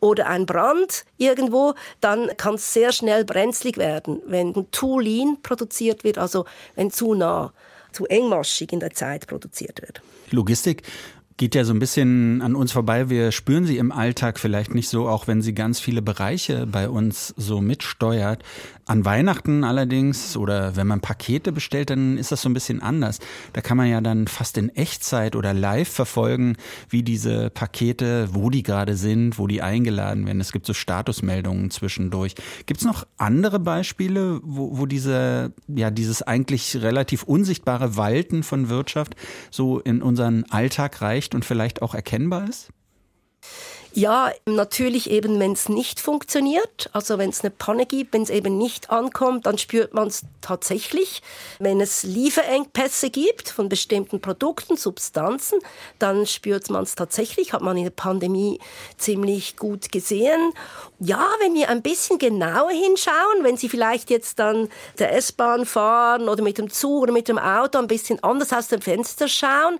oder 0.00 0.26
ein 0.26 0.44
Brand 0.44 1.06
irgendwo, 1.16 1.72
dann 2.02 2.36
kann 2.36 2.56
es 2.56 2.74
sehr 2.74 2.92
schnell 2.92 3.24
brenzlig 3.24 3.78
werden, 3.78 4.20
wenn 4.26 4.66
zu 4.72 4.98
lean 4.98 5.38
produziert 5.42 6.04
wird, 6.04 6.18
also 6.18 6.44
wenn 6.74 6.90
zu 6.90 7.14
nah, 7.14 7.54
zu 7.92 8.04
engmaschig 8.04 8.72
in 8.74 8.80
der 8.80 8.90
Zeit 8.90 9.26
produziert 9.26 9.80
wird. 9.80 10.02
Logistik 10.32 10.82
geht 11.36 11.54
ja 11.54 11.64
so 11.64 11.72
ein 11.72 11.78
bisschen 11.78 12.42
an 12.42 12.54
uns 12.54 12.72
vorbei. 12.72 13.08
Wir 13.08 13.32
spüren 13.32 13.66
sie 13.66 13.78
im 13.78 13.92
Alltag 13.92 14.38
vielleicht 14.38 14.74
nicht 14.74 14.88
so, 14.88 15.08
auch 15.08 15.26
wenn 15.26 15.42
sie 15.42 15.54
ganz 15.54 15.80
viele 15.80 16.02
Bereiche 16.02 16.66
bei 16.66 16.88
uns 16.88 17.34
so 17.36 17.60
mitsteuert. 17.60 18.42
An 18.84 19.04
Weihnachten 19.04 19.62
allerdings 19.62 20.36
oder 20.36 20.74
wenn 20.74 20.88
man 20.88 21.00
Pakete 21.00 21.52
bestellt, 21.52 21.90
dann 21.90 22.18
ist 22.18 22.32
das 22.32 22.42
so 22.42 22.48
ein 22.48 22.54
bisschen 22.54 22.82
anders. 22.82 23.20
Da 23.52 23.60
kann 23.60 23.76
man 23.76 23.88
ja 23.88 24.00
dann 24.00 24.26
fast 24.26 24.58
in 24.58 24.70
Echtzeit 24.70 25.36
oder 25.36 25.54
live 25.54 25.88
verfolgen, 25.88 26.56
wie 26.88 27.04
diese 27.04 27.50
Pakete, 27.50 28.28
wo 28.32 28.50
die 28.50 28.64
gerade 28.64 28.96
sind, 28.96 29.38
wo 29.38 29.46
die 29.46 29.62
eingeladen 29.62 30.26
werden. 30.26 30.40
Es 30.40 30.50
gibt 30.50 30.66
so 30.66 30.74
Statusmeldungen 30.74 31.70
zwischendurch. 31.70 32.34
Gibt 32.66 32.80
es 32.80 32.86
noch 32.86 33.06
andere 33.18 33.60
Beispiele, 33.60 34.40
wo, 34.42 34.76
wo 34.76 34.86
diese, 34.86 35.52
ja, 35.68 35.90
dieses 35.90 36.22
eigentlich 36.22 36.76
relativ 36.82 37.22
unsichtbare 37.22 37.96
Walten 37.96 38.42
von 38.42 38.68
Wirtschaft 38.68 39.14
so 39.52 39.78
in 39.78 40.02
unseren 40.02 40.44
Alltag 40.50 41.00
reicht 41.00 41.21
und 41.34 41.44
vielleicht 41.44 41.82
auch 41.82 41.94
erkennbar 41.94 42.48
ist? 42.48 42.70
Ja, 43.94 44.30
natürlich 44.46 45.10
eben, 45.10 45.38
wenn 45.38 45.52
es 45.52 45.68
nicht 45.68 46.00
funktioniert, 46.00 46.88
also 46.94 47.18
wenn 47.18 47.28
es 47.28 47.42
eine 47.42 47.50
Panne 47.50 47.84
gibt, 47.84 48.14
wenn 48.14 48.22
es 48.22 48.30
eben 48.30 48.56
nicht 48.56 48.88
ankommt, 48.88 49.44
dann 49.44 49.58
spürt 49.58 49.92
man 49.92 50.08
es 50.08 50.22
tatsächlich. 50.40 51.20
Wenn 51.58 51.78
es 51.78 52.02
Lieferengpässe 52.02 53.10
gibt 53.10 53.50
von 53.50 53.68
bestimmten 53.68 54.22
Produkten, 54.22 54.78
Substanzen, 54.78 55.58
dann 55.98 56.26
spürt 56.26 56.70
man 56.70 56.84
es 56.84 56.94
tatsächlich, 56.94 57.52
hat 57.52 57.60
man 57.60 57.76
in 57.76 57.84
der 57.84 57.90
Pandemie 57.90 58.60
ziemlich 58.96 59.58
gut 59.58 59.92
gesehen. 59.92 60.54
Ja, 60.98 61.28
wenn 61.42 61.52
wir 61.52 61.68
ein 61.68 61.82
bisschen 61.82 62.18
genauer 62.18 62.70
hinschauen, 62.70 63.42
wenn 63.42 63.58
Sie 63.58 63.68
vielleicht 63.68 64.08
jetzt 64.08 64.38
dann 64.38 64.70
der 64.98 65.14
S-Bahn 65.14 65.66
fahren 65.66 66.30
oder 66.30 66.42
mit 66.42 66.56
dem 66.56 66.70
Zug 66.70 67.02
oder 67.02 67.12
mit 67.12 67.28
dem 67.28 67.38
Auto 67.38 67.78
ein 67.78 67.88
bisschen 67.88 68.24
anders 68.24 68.54
aus 68.54 68.68
dem 68.68 68.80
Fenster 68.80 69.28
schauen, 69.28 69.78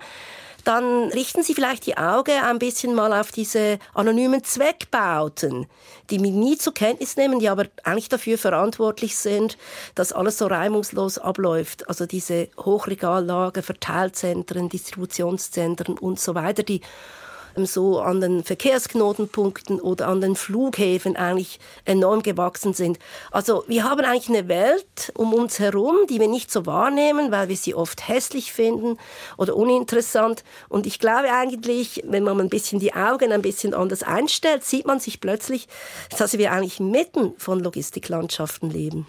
dann 0.64 1.08
richten 1.08 1.42
Sie 1.42 1.54
vielleicht 1.54 1.86
die 1.86 1.96
Augen 1.96 2.38
ein 2.42 2.58
bisschen 2.58 2.94
mal 2.94 3.12
auf 3.12 3.32
diese 3.32 3.78
anonymen 3.94 4.44
Zweckbauten, 4.44 5.66
die 6.10 6.22
wir 6.22 6.30
nie 6.30 6.56
zur 6.56 6.74
Kenntnis 6.74 7.16
nehmen, 7.16 7.38
die 7.38 7.48
aber 7.48 7.66
eigentlich 7.84 8.08
dafür 8.08 8.38
verantwortlich 8.38 9.16
sind, 9.16 9.56
dass 9.94 10.12
alles 10.12 10.38
so 10.38 10.46
reibungslos 10.46 11.18
abläuft. 11.18 11.88
Also 11.88 12.06
diese 12.06 12.48
Hochregallager, 12.58 13.62
Verteilzentren, 13.62 14.68
Distributionszentren 14.68 15.98
und 15.98 16.20
so 16.20 16.34
weiter, 16.34 16.62
die 16.62 16.80
so 17.56 18.00
an 18.00 18.20
den 18.20 18.44
Verkehrsknotenpunkten 18.44 19.80
oder 19.80 20.08
an 20.08 20.20
den 20.20 20.36
Flughäfen 20.36 21.16
eigentlich 21.16 21.58
enorm 21.84 22.22
gewachsen 22.22 22.74
sind. 22.74 22.98
Also 23.30 23.64
wir 23.66 23.84
haben 23.84 24.00
eigentlich 24.00 24.28
eine 24.28 24.48
Welt 24.48 25.12
um 25.14 25.34
uns 25.34 25.58
herum, 25.58 25.96
die 26.08 26.20
wir 26.20 26.28
nicht 26.28 26.50
so 26.50 26.66
wahrnehmen, 26.66 27.30
weil 27.30 27.48
wir 27.48 27.56
sie 27.56 27.74
oft 27.74 28.08
hässlich 28.08 28.52
finden 28.52 28.98
oder 29.36 29.56
uninteressant. 29.56 30.44
Und 30.68 30.86
ich 30.86 30.98
glaube 30.98 31.32
eigentlich, 31.32 32.02
wenn 32.06 32.24
man 32.24 32.40
ein 32.40 32.48
bisschen 32.48 32.78
die 32.78 32.94
Augen 32.94 33.32
ein 33.32 33.42
bisschen 33.42 33.74
anders 33.74 34.02
einstellt, 34.02 34.64
sieht 34.64 34.86
man 34.86 35.00
sich 35.00 35.20
plötzlich, 35.20 35.68
dass 36.18 36.38
wir 36.38 36.52
eigentlich 36.52 36.80
mitten 36.80 37.34
von 37.38 37.60
Logistiklandschaften 37.60 38.70
leben. 38.70 39.06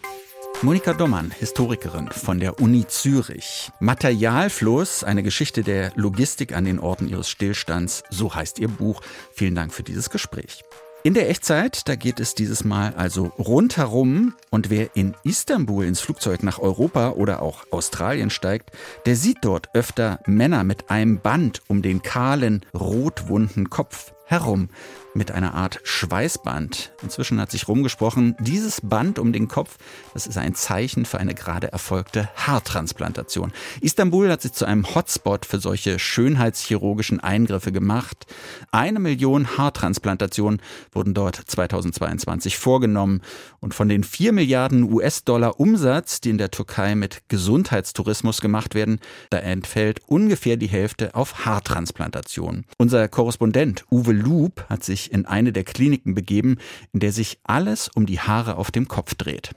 Monika 0.62 0.94
Dommann, 0.94 1.32
Historikerin 1.32 2.10
von 2.10 2.39
der 2.39 2.62
Uni 2.62 2.88
Zürich. 2.88 3.72
Materialfluss, 3.80 5.04
eine 5.04 5.24
Geschichte 5.24 5.63
der 5.63 5.92
Logistik 5.96 6.56
an 6.56 6.66
den 6.66 6.80
Orten 6.80 7.10
ihres 7.10 7.30
Stillstands, 7.30 8.04
so 8.10 8.34
heißt 8.34 8.60
ihr 8.60 8.70
Buch. 8.70 9.02
Vielen 9.34 9.56
Dank 9.56 9.74
für 9.74 9.84
dieses 9.84 10.10
Gespräch. 10.10 10.63
In 11.06 11.13
der 11.13 11.30
Echtzeit, 11.30 11.89
da 11.89 11.96
geht 11.96 12.22
es 12.22 12.34
dieses 12.34 12.63
Mal 12.63 12.94
also 12.96 13.26
rundherum 13.38 14.36
und 14.52 14.70
wer 14.70 14.96
in 14.96 15.16
Istanbul 15.26 15.84
ins 15.84 16.00
Flugzeug 16.00 16.44
nach 16.44 16.60
Europa 16.60 17.10
oder 17.10 17.42
auch 17.42 17.66
Australien 17.72 18.30
steigt, 18.30 18.72
der 19.06 19.18
sieht 19.18 19.39
dort 19.42 19.68
öfter 19.74 20.22
Männer 20.28 20.63
mit 20.63 20.89
einem 20.89 21.20
Band 21.20 21.62
um 21.68 21.82
den 21.82 22.04
kahlen, 22.04 22.66
rotwunden 22.74 23.70
Kopf 23.70 24.13
herum 24.26 24.70
mit 25.14 25.32
einer 25.32 25.54
Art 25.54 25.80
Schweißband. 25.84 26.92
Inzwischen 27.04 27.40
hat 27.40 27.52
sich 27.52 27.68
rumgesprochen, 27.68 28.36
dieses 28.40 28.82
Band 28.82 29.20
um 29.20 29.32
den 29.34 29.48
Kopf, 29.48 29.78
das 30.14 30.28
ist 30.28 30.38
ein 30.38 30.56
Zeichen 30.56 31.06
für 31.06 31.20
eine 31.20 31.36
gerade 31.36 31.72
erfolgte 31.72 32.30
Haartransplantation. 32.36 33.52
Istanbul 33.82 34.30
hat 34.30 34.42
sich 34.42 34.54
zu 34.54 34.66
einem 34.66 34.96
Hotspot 34.96 35.46
für 35.46 35.60
solche 35.60 36.00
schönheitschirurgischen 36.00 37.20
Eingriffe 37.20 37.72
gemacht. 37.72 38.26
Eine 38.72 39.00
Million 39.00 39.58
Haartransplantationen 39.58 40.62
wurden 40.92 41.14
dort 41.14 41.36
2022 41.36 42.58
vorgenommen. 42.58 43.22
Und 43.60 43.74
von 43.74 43.88
den 43.88 44.04
vier 44.04 44.34
Milliarden 44.34 44.92
US-Dollar 44.92 45.60
Umsatz, 45.60 46.22
die 46.22 46.32
in 46.32 46.38
der 46.38 46.52
Türkei 46.52 46.96
mit 46.96 47.24
Gesundheitstourismus 47.30 48.42
gemacht 48.42 48.76
werden, 48.76 49.00
da 49.30 49.38
entfällt 49.38 50.02
ungefähr 50.08 50.58
die 50.58 50.68
Hälfte 50.68 51.16
auf 51.16 51.46
Haartransplantationen. 51.46 52.66
Unser 52.78 53.08
Korrespondent 53.08 53.86
Uwe 53.92 54.12
Loop 54.13 54.65
hat 54.69 54.84
sich 54.84 55.12
in 55.12 55.26
eine 55.26 55.52
der 55.52 55.63
Kliniken 55.63 56.15
begeben, 56.15 56.58
in 56.91 56.99
der 56.99 57.12
sich 57.12 57.39
alles 57.43 57.89
um 57.89 58.06
die 58.06 58.19
Haare 58.19 58.58
auf 58.58 58.71
dem 58.71 58.88
Kopf 58.88 59.15
dreht. 59.15 59.52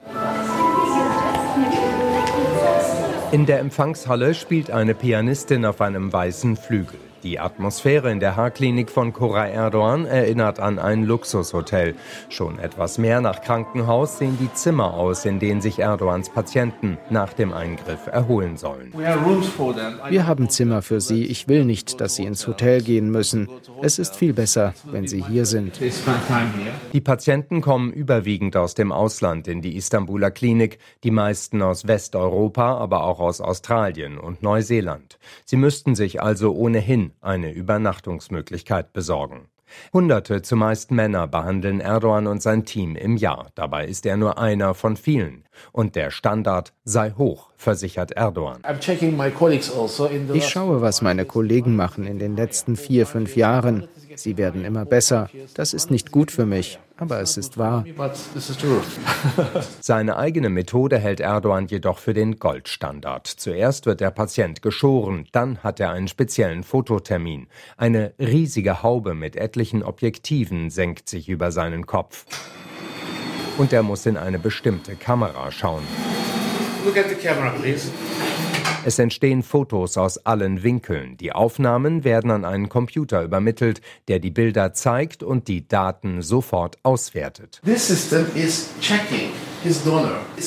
In 3.32 3.46
der 3.46 3.60
Empfangshalle 3.60 4.34
spielt 4.34 4.70
eine 4.70 4.94
Pianistin 4.94 5.64
auf 5.64 5.80
einem 5.80 6.12
weißen 6.12 6.56
Flügel. 6.56 6.98
Die 7.26 7.40
Atmosphäre 7.40 8.12
in 8.12 8.20
der 8.20 8.36
Haarklinik 8.36 8.88
von 8.88 9.12
Koray 9.12 9.50
Erdogan 9.50 10.06
erinnert 10.06 10.60
an 10.60 10.78
ein 10.78 11.02
Luxushotel. 11.02 11.96
Schon 12.28 12.60
etwas 12.60 12.98
mehr 12.98 13.20
nach 13.20 13.42
Krankenhaus 13.42 14.18
sehen 14.18 14.38
die 14.40 14.52
Zimmer 14.54 14.94
aus, 14.94 15.24
in 15.24 15.40
denen 15.40 15.60
sich 15.60 15.80
Erdogans 15.80 16.30
Patienten 16.30 16.98
nach 17.10 17.32
dem 17.32 17.52
Eingriff 17.52 18.06
erholen 18.06 18.56
sollen. 18.56 18.94
Wir 18.96 20.26
haben 20.28 20.48
Zimmer 20.48 20.82
für 20.82 21.00
sie. 21.00 21.24
Ich 21.24 21.48
will 21.48 21.64
nicht, 21.64 22.00
dass 22.00 22.14
sie 22.14 22.26
ins 22.26 22.46
Hotel 22.46 22.80
gehen 22.80 23.10
müssen. 23.10 23.48
Es 23.82 23.98
ist 23.98 24.14
viel 24.14 24.32
besser, 24.32 24.74
wenn 24.84 25.08
sie 25.08 25.24
hier 25.24 25.46
sind. 25.46 25.80
Die 26.92 27.00
Patienten 27.00 27.60
kommen 27.60 27.92
überwiegend 27.92 28.56
aus 28.56 28.74
dem 28.74 28.92
Ausland 28.92 29.48
in 29.48 29.62
die 29.62 29.76
Istanbuler 29.76 30.30
Klinik, 30.30 30.78
die 31.02 31.10
meisten 31.10 31.60
aus 31.60 31.88
Westeuropa, 31.88 32.76
aber 32.76 33.02
auch 33.02 33.18
aus 33.18 33.40
Australien 33.40 34.16
und 34.16 34.44
Neuseeland. 34.44 35.18
Sie 35.44 35.56
müssten 35.56 35.96
sich 35.96 36.22
also 36.22 36.54
ohnehin 36.54 37.10
eine 37.20 37.52
Übernachtungsmöglichkeit 37.52 38.92
besorgen. 38.92 39.48
Hunderte, 39.92 40.42
zumeist 40.42 40.90
Männer, 40.90 41.26
behandeln 41.26 41.80
Erdogan 41.80 42.26
und 42.26 42.42
sein 42.42 42.64
Team 42.64 42.96
im 42.96 43.16
Jahr. 43.16 43.50
Dabei 43.54 43.86
ist 43.86 44.06
er 44.06 44.16
nur 44.16 44.38
einer 44.38 44.74
von 44.74 44.96
vielen. 44.96 45.44
Und 45.72 45.96
der 45.96 46.10
Standard 46.10 46.72
sei 46.84 47.12
hoch, 47.12 47.50
versichert 47.56 48.12
Erdogan. 48.12 48.60
Also 48.62 48.92
ich 50.34 50.48
schaue, 50.48 50.82
was 50.82 51.02
meine 51.02 51.24
Kollegen 51.24 51.76
machen 51.76 52.06
in 52.06 52.18
den 52.18 52.36
letzten 52.36 52.76
vier, 52.76 53.06
fünf 53.06 53.36
Jahren. 53.36 53.88
Sie 54.14 54.36
werden 54.36 54.64
immer 54.64 54.84
besser. 54.84 55.28
Das 55.54 55.74
ist 55.74 55.90
nicht 55.90 56.10
gut 56.12 56.30
für 56.30 56.46
mich, 56.46 56.78
aber 56.96 57.20
es 57.20 57.36
ist 57.36 57.58
wahr. 57.58 57.84
Seine 59.80 60.16
eigene 60.16 60.48
Methode 60.48 60.98
hält 60.98 61.20
Erdogan 61.20 61.66
jedoch 61.66 61.98
für 61.98 62.14
den 62.14 62.38
Goldstandard. 62.38 63.26
Zuerst 63.26 63.86
wird 63.86 64.00
der 64.00 64.10
Patient 64.10 64.62
geschoren, 64.62 65.26
dann 65.32 65.58
hat 65.58 65.80
er 65.80 65.90
einen 65.90 66.08
speziellen 66.08 66.62
Fototermin. 66.62 67.48
Eine 67.76 68.14
riesige 68.18 68.82
Haube 68.82 69.14
mit 69.14 69.36
etlichen 69.36 69.82
Objektiven 69.82 70.70
senkt 70.70 71.08
sich 71.08 71.28
über 71.28 71.52
seinen 71.52 71.86
Kopf. 71.86 72.24
Und 73.58 73.72
er 73.72 73.82
muss 73.82 74.06
in 74.06 74.16
eine 74.16 74.38
bestimmte 74.38 74.96
Kamera 74.96 75.50
schauen. 75.50 75.82
Look 76.84 76.96
at 76.96 77.08
the 77.08 77.14
camera, 77.14 77.50
please. 77.50 77.90
Es 78.84 78.98
entstehen 78.98 79.42
Fotos 79.42 79.96
aus 79.96 80.18
allen 80.26 80.62
Winkeln. 80.62 81.16
Die 81.16 81.32
Aufnahmen 81.32 82.04
werden 82.04 82.30
an 82.30 82.44
einen 82.44 82.68
Computer 82.68 83.22
übermittelt, 83.22 83.80
der 84.08 84.20
die 84.20 84.30
Bilder 84.30 84.72
zeigt 84.74 85.22
und 85.22 85.48
die 85.48 85.66
Daten 85.66 86.22
sofort 86.22 86.78
auswertet. 86.84 87.60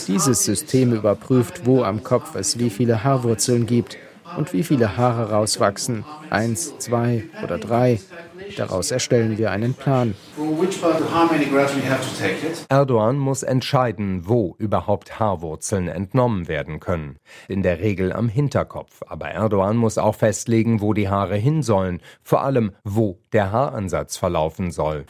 Dieses 0.08 0.46
System 0.46 0.94
überprüft, 0.94 1.66
wo 1.66 1.84
am 1.84 2.04
Kopf 2.04 2.36
es 2.36 2.60
wie 2.60 2.70
viele 2.70 3.04
Haarwurzeln 3.04 3.66
gibt 3.66 3.98
und 4.36 4.54
wie 4.54 4.64
viele 4.64 4.96
Haare 4.96 5.32
rauswachsen. 5.32 6.06
Eins, 6.30 6.78
zwei 6.78 7.24
oder 7.42 7.58
drei. 7.58 8.00
Daraus 8.58 8.92
erstellen 8.92 9.38
wir 9.38 9.52
einen 9.52 9.74
Plan. 9.74 10.16
Erdogan 12.70 13.18
muss 13.18 13.44
entscheiden, 13.44 14.28
wo 14.28 14.56
überhaupt 14.58 15.20
Haarwurzeln 15.20 15.88
entnommen 15.88 16.48
werden 16.48 16.80
können. 16.80 17.18
In 17.48 17.64
der 17.64 17.80
Regel 17.80 18.14
am 18.14 18.30
Hinterkopf. 18.30 19.02
Aber 19.08 19.30
Erdogan 19.30 19.78
muss 19.78 19.98
auch 19.98 20.16
festlegen, 20.16 20.82
wo 20.82 20.94
die 20.94 21.10
Haare 21.10 21.36
hin 21.36 21.64
sollen. 21.64 22.02
Vor 22.24 22.42
allem, 22.44 22.72
wo 22.84 23.20
der 23.34 23.52
Haaransatz 23.52 24.18
verlaufen 24.18 24.72
soll. 24.72 25.06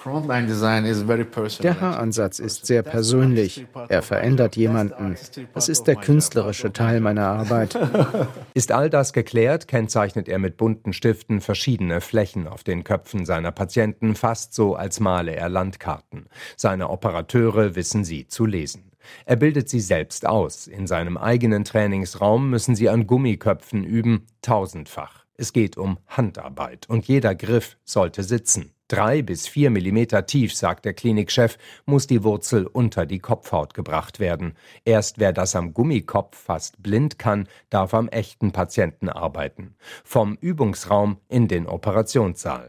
Der 1.64 1.82
Haaransatz 1.82 2.40
ist 2.40 2.66
sehr 2.66 2.84
persönlich. 2.84 3.66
Er 3.88 4.02
verändert 4.02 4.56
jemanden. 4.56 5.16
Das 5.54 5.70
ist 5.70 5.84
der 5.84 5.96
künstlerische 5.96 6.74
Teil 6.74 7.00
meiner 7.00 7.28
Arbeit. 7.28 7.78
Ist 8.54 8.72
all 8.72 8.90
das 8.90 9.14
geklärt, 9.14 9.68
kennzeichnet 9.68 10.28
er 10.28 10.40
mit 10.40 10.58
bunten 10.58 10.94
Stiften 10.94 11.42
verschiedene 11.42 12.02
Flächen 12.02 12.48
auf 12.48 12.64
den 12.64 12.84
Köpfen 12.84 13.19
seiner 13.26 13.52
Patienten, 13.52 14.16
fast 14.16 14.54
so, 14.54 14.76
als 14.76 15.00
male 15.00 15.36
er 15.36 15.50
Landkarten. 15.50 16.28
Seine 16.56 16.90
Operateure 16.90 17.76
wissen 17.76 18.04
sie 18.04 18.28
zu 18.28 18.46
lesen. 18.46 18.92
Er 19.26 19.36
bildet 19.36 19.70
sie 19.70 19.80
selbst 19.80 20.26
aus. 20.26 20.68
In 20.68 20.88
seinem 20.88 21.18
eigenen 21.18 21.64
Trainingsraum 21.64 22.50
müssen 22.50 22.76
sie 22.76 22.90
an 22.90 23.08
Gummiköpfen 23.08 23.84
üben, 23.84 24.28
tausendfach. 24.42 25.26
Es 25.36 25.54
geht 25.54 25.78
um 25.78 26.00
Handarbeit 26.08 26.90
und 26.90 27.08
jeder 27.08 27.34
Griff 27.34 27.78
sollte 27.86 28.24
sitzen. 28.24 28.74
Drei 28.90 29.22
bis 29.22 29.48
vier 29.48 29.70
Millimeter 29.70 30.26
tief, 30.26 30.56
sagt 30.56 30.84
der 30.84 30.94
Klinikchef, 30.94 31.60
muss 31.86 32.08
die 32.08 32.24
Wurzel 32.24 32.66
unter 32.66 33.06
die 33.06 33.20
Kopfhaut 33.20 33.76
gebracht 33.76 34.20
werden. 34.20 34.54
Erst 34.84 35.20
wer 35.20 35.32
das 35.32 35.56
am 35.56 35.76
Gummikopf 35.76 36.36
fast 36.36 36.82
blind 36.82 37.20
kann, 37.20 37.48
darf 37.70 37.94
am 37.94 38.08
echten 38.08 38.52
Patienten 38.52 39.08
arbeiten. 39.08 39.76
Vom 40.04 40.40
Übungsraum 40.42 41.18
in 41.28 41.48
den 41.48 41.68
Operationssaal. 41.68 42.66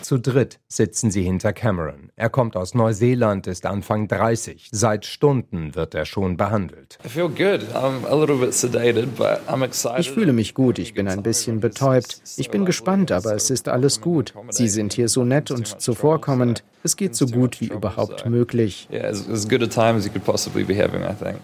Zu 0.00 0.18
dritt 0.18 0.60
sitzen 0.68 1.10
sie 1.10 1.22
hinter 1.24 1.52
Cameron. 1.52 2.12
Er 2.14 2.30
kommt 2.30 2.56
aus 2.56 2.74
Neuseeland, 2.74 3.48
ist 3.48 3.66
Anfang 3.66 4.06
30. 4.06 4.68
Seit 4.70 5.06
Stunden 5.06 5.74
wird 5.74 5.96
er 5.96 6.04
schon 6.04 6.36
behandelt. 6.36 7.00
Ich 9.98 10.12
fühle 10.12 10.32
mich 10.32 10.54
gut, 10.54 10.78
ich 10.78 10.94
bin 10.94 11.08
ein 11.08 11.24
bisschen 11.24 11.58
betäubt. 11.58 12.22
Ich 12.36 12.50
bin 12.50 12.64
gespannt, 12.64 13.10
aber 13.10 13.34
es 13.34 13.50
ist 13.50 13.68
alles 13.68 14.00
gut. 14.00 14.32
Sie 14.52 14.68
sind 14.68 14.92
hier 14.92 15.08
so 15.08 15.24
nett 15.24 15.50
und 15.50 15.80
zuvorkommend. 15.80 16.62
Es 16.84 16.96
geht 16.96 17.14
so 17.14 17.26
gut 17.26 17.60
wie 17.60 17.68
überhaupt 17.68 18.26
möglich. 18.26 18.88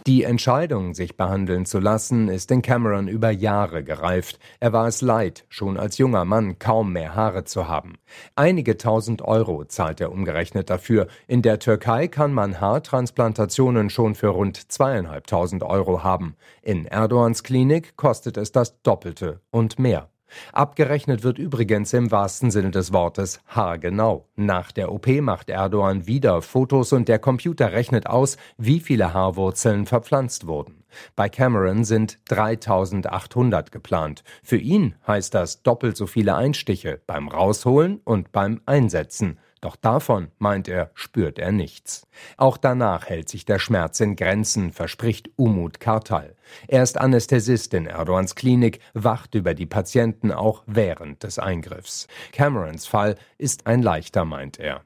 Die 0.06 0.24
Entscheidung, 0.24 0.94
sich 0.94 1.16
behandeln 1.16 1.64
zu 1.64 1.78
lassen, 1.78 2.28
ist 2.28 2.50
in 2.50 2.60
Cameron 2.60 3.06
über 3.06 3.30
Jahre 3.30 3.84
gereift. 3.84 4.40
Er 4.58 4.72
war 4.72 4.88
es 4.88 5.00
leid, 5.00 5.44
schon 5.48 5.76
als 5.76 5.98
junger 5.98 6.24
Mann 6.24 6.58
kaum 6.58 6.92
mehr 6.92 7.14
Haare 7.14 7.44
zu 7.44 7.68
haben. 7.68 7.98
Einige 8.34 8.76
tausend 8.78 9.22
Euro 9.22 9.64
zahlt 9.64 10.00
er 10.00 10.10
umgerechnet 10.10 10.70
dafür. 10.70 11.06
In 11.28 11.42
der 11.42 11.60
Türkei 11.60 12.08
kann 12.08 12.34
man 12.34 12.60
Haartransplantationen 12.60 13.90
schon 13.90 14.16
für 14.16 14.28
rund 14.28 14.72
zweieinhalbtausend 14.72 15.62
Euro 15.62 16.02
haben. 16.02 16.34
In 16.62 16.84
Erdogans 16.84 17.44
Klinik 17.44 17.96
kostet 17.96 18.36
es 18.36 18.50
das 18.50 18.82
Doppelte 18.82 19.40
und 19.50 19.78
mehr. 19.78 20.10
Abgerechnet 20.52 21.22
wird 21.22 21.38
übrigens 21.38 21.92
im 21.92 22.10
wahrsten 22.10 22.50
Sinne 22.50 22.70
des 22.70 22.92
Wortes 22.92 23.40
haargenau. 23.46 24.28
Nach 24.36 24.72
der 24.72 24.92
OP 24.92 25.06
macht 25.20 25.50
Erdogan 25.50 26.06
wieder 26.06 26.42
Fotos 26.42 26.92
und 26.92 27.08
der 27.08 27.18
Computer 27.18 27.72
rechnet 27.72 28.06
aus, 28.06 28.36
wie 28.56 28.80
viele 28.80 29.14
Haarwurzeln 29.14 29.86
verpflanzt 29.86 30.46
wurden. 30.46 30.84
Bei 31.16 31.28
Cameron 31.28 31.84
sind 31.84 32.18
3800 32.28 33.70
geplant. 33.72 34.22
Für 34.42 34.56
ihn 34.56 34.94
heißt 35.06 35.34
das 35.34 35.62
doppelt 35.62 35.96
so 35.96 36.06
viele 36.06 36.34
Einstiche 36.34 37.00
beim 37.06 37.28
Rausholen 37.28 38.00
und 38.04 38.32
beim 38.32 38.60
Einsetzen. 38.66 39.38
Doch 39.60 39.76
davon, 39.76 40.28
meint 40.38 40.68
er, 40.68 40.90
spürt 40.94 41.38
er 41.38 41.52
nichts. 41.52 42.06
Auch 42.36 42.56
danach 42.56 43.06
hält 43.06 43.28
sich 43.28 43.44
der 43.44 43.58
Schmerz 43.58 43.98
in 44.00 44.14
Grenzen, 44.14 44.72
verspricht 44.72 45.30
Umut 45.36 45.80
Kartal. 45.80 46.36
Er 46.68 46.82
ist 46.82 46.98
Anästhesist 46.98 47.74
in 47.74 47.86
Erdogans 47.86 48.34
Klinik, 48.34 48.80
wacht 48.94 49.34
über 49.34 49.54
die 49.54 49.66
Patienten 49.66 50.32
auch 50.32 50.62
während 50.66 51.22
des 51.22 51.38
Eingriffs. 51.38 52.06
Camerons 52.32 52.86
Fall 52.86 53.16
ist 53.36 53.66
ein 53.66 53.82
leichter, 53.82 54.24
meint 54.24 54.58
er. 54.58 54.80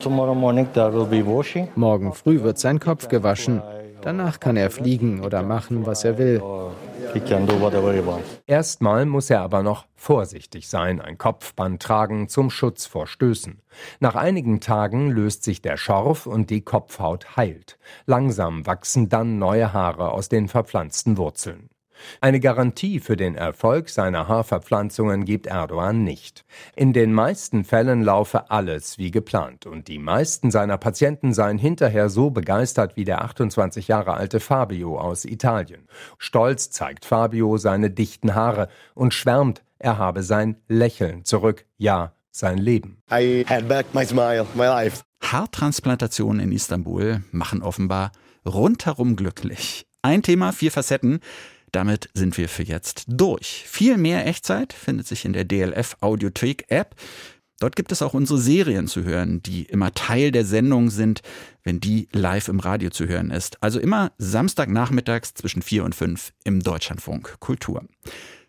Morgen 1.74 2.12
früh 2.14 2.42
wird 2.42 2.58
sein 2.58 2.80
Kopf 2.80 3.08
gewaschen. 3.08 3.62
Danach 4.02 4.40
kann 4.40 4.56
er 4.56 4.70
fliegen 4.70 5.24
oder 5.24 5.42
machen, 5.42 5.86
was 5.86 6.04
er 6.04 6.18
will. 6.18 6.42
Erstmal 8.46 9.06
muss 9.06 9.30
er 9.30 9.40
aber 9.42 9.62
noch 9.62 9.86
vorsichtig 9.94 10.68
sein, 10.68 11.00
ein 11.00 11.18
Kopfband 11.18 11.80
tragen 11.80 12.28
zum 12.28 12.50
Schutz 12.50 12.86
vor 12.86 13.06
Stößen. 13.06 13.60
Nach 14.00 14.16
einigen 14.16 14.60
Tagen 14.60 15.10
löst 15.10 15.44
sich 15.44 15.62
der 15.62 15.76
Schorf 15.76 16.26
und 16.26 16.50
die 16.50 16.62
Kopfhaut 16.62 17.36
heilt. 17.36 17.78
Langsam 18.06 18.66
wachsen 18.66 19.08
dann 19.08 19.38
neue 19.38 19.72
Haare 19.72 20.10
aus 20.10 20.28
den 20.28 20.48
verpflanzten 20.48 21.16
Wurzeln. 21.16 21.70
Eine 22.20 22.40
Garantie 22.40 23.00
für 23.00 23.16
den 23.16 23.34
Erfolg 23.34 23.88
seiner 23.88 24.28
Haarverpflanzungen 24.28 25.24
gibt 25.24 25.46
Erdogan 25.46 26.04
nicht. 26.04 26.44
In 26.76 26.92
den 26.92 27.12
meisten 27.12 27.64
Fällen 27.64 28.02
laufe 28.02 28.50
alles 28.50 28.98
wie 28.98 29.10
geplant 29.10 29.66
und 29.66 29.88
die 29.88 29.98
meisten 29.98 30.50
seiner 30.50 30.78
Patienten 30.78 31.32
seien 31.34 31.58
hinterher 31.58 32.08
so 32.08 32.30
begeistert 32.30 32.96
wie 32.96 33.04
der 33.04 33.22
28 33.22 33.88
Jahre 33.88 34.14
alte 34.14 34.40
Fabio 34.40 34.98
aus 34.98 35.24
Italien. 35.24 35.86
Stolz 36.18 36.70
zeigt 36.70 37.04
Fabio 37.04 37.56
seine 37.56 37.90
dichten 37.90 38.34
Haare 38.34 38.68
und 38.94 39.14
schwärmt, 39.14 39.62
er 39.78 39.98
habe 39.98 40.22
sein 40.22 40.56
Lächeln 40.68 41.24
zurück, 41.24 41.66
ja, 41.76 42.12
sein 42.30 42.58
Leben. 42.58 43.02
Haartransplantationen 45.22 46.40
in 46.40 46.52
Istanbul 46.52 47.22
machen 47.30 47.62
offenbar 47.62 48.12
rundherum 48.46 49.16
glücklich. 49.16 49.86
Ein 50.02 50.22
Thema, 50.22 50.52
vier 50.52 50.72
Facetten. 50.72 51.20
Damit 51.72 52.10
sind 52.14 52.36
wir 52.36 52.48
für 52.48 52.62
jetzt 52.62 53.04
durch. 53.08 53.64
Viel 53.66 53.96
mehr 53.96 54.26
Echtzeit 54.26 54.72
findet 54.72 55.06
sich 55.06 55.24
in 55.24 55.32
der 55.32 55.44
DLF 55.44 55.96
Audiothek 56.00 56.66
App. 56.68 56.94
Dort 57.58 57.76
gibt 57.76 57.92
es 57.92 58.02
auch 58.02 58.12
unsere 58.12 58.38
Serien 58.38 58.88
zu 58.88 59.04
hören, 59.04 59.42
die 59.42 59.62
immer 59.62 59.92
Teil 59.94 60.32
der 60.32 60.44
Sendung 60.44 60.90
sind, 60.90 61.22
wenn 61.62 61.80
die 61.80 62.08
live 62.12 62.48
im 62.48 62.60
Radio 62.60 62.90
zu 62.90 63.06
hören 63.06 63.30
ist. 63.30 63.62
Also 63.62 63.78
immer 63.78 64.12
Samstagnachmittags 64.18 65.34
zwischen 65.34 65.62
vier 65.62 65.84
und 65.84 65.94
fünf 65.94 66.32
im 66.44 66.60
Deutschlandfunk 66.60 67.36
Kultur. 67.38 67.84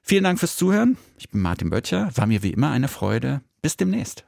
Vielen 0.01 0.23
Dank 0.23 0.39
fürs 0.39 0.57
Zuhören. 0.57 0.97
Ich 1.17 1.29
bin 1.29 1.41
Martin 1.41 1.69
Böttcher. 1.69 2.09
War 2.15 2.25
mir 2.25 2.43
wie 2.43 2.51
immer 2.51 2.71
eine 2.71 2.87
Freude. 2.87 3.41
Bis 3.61 3.77
demnächst. 3.77 4.25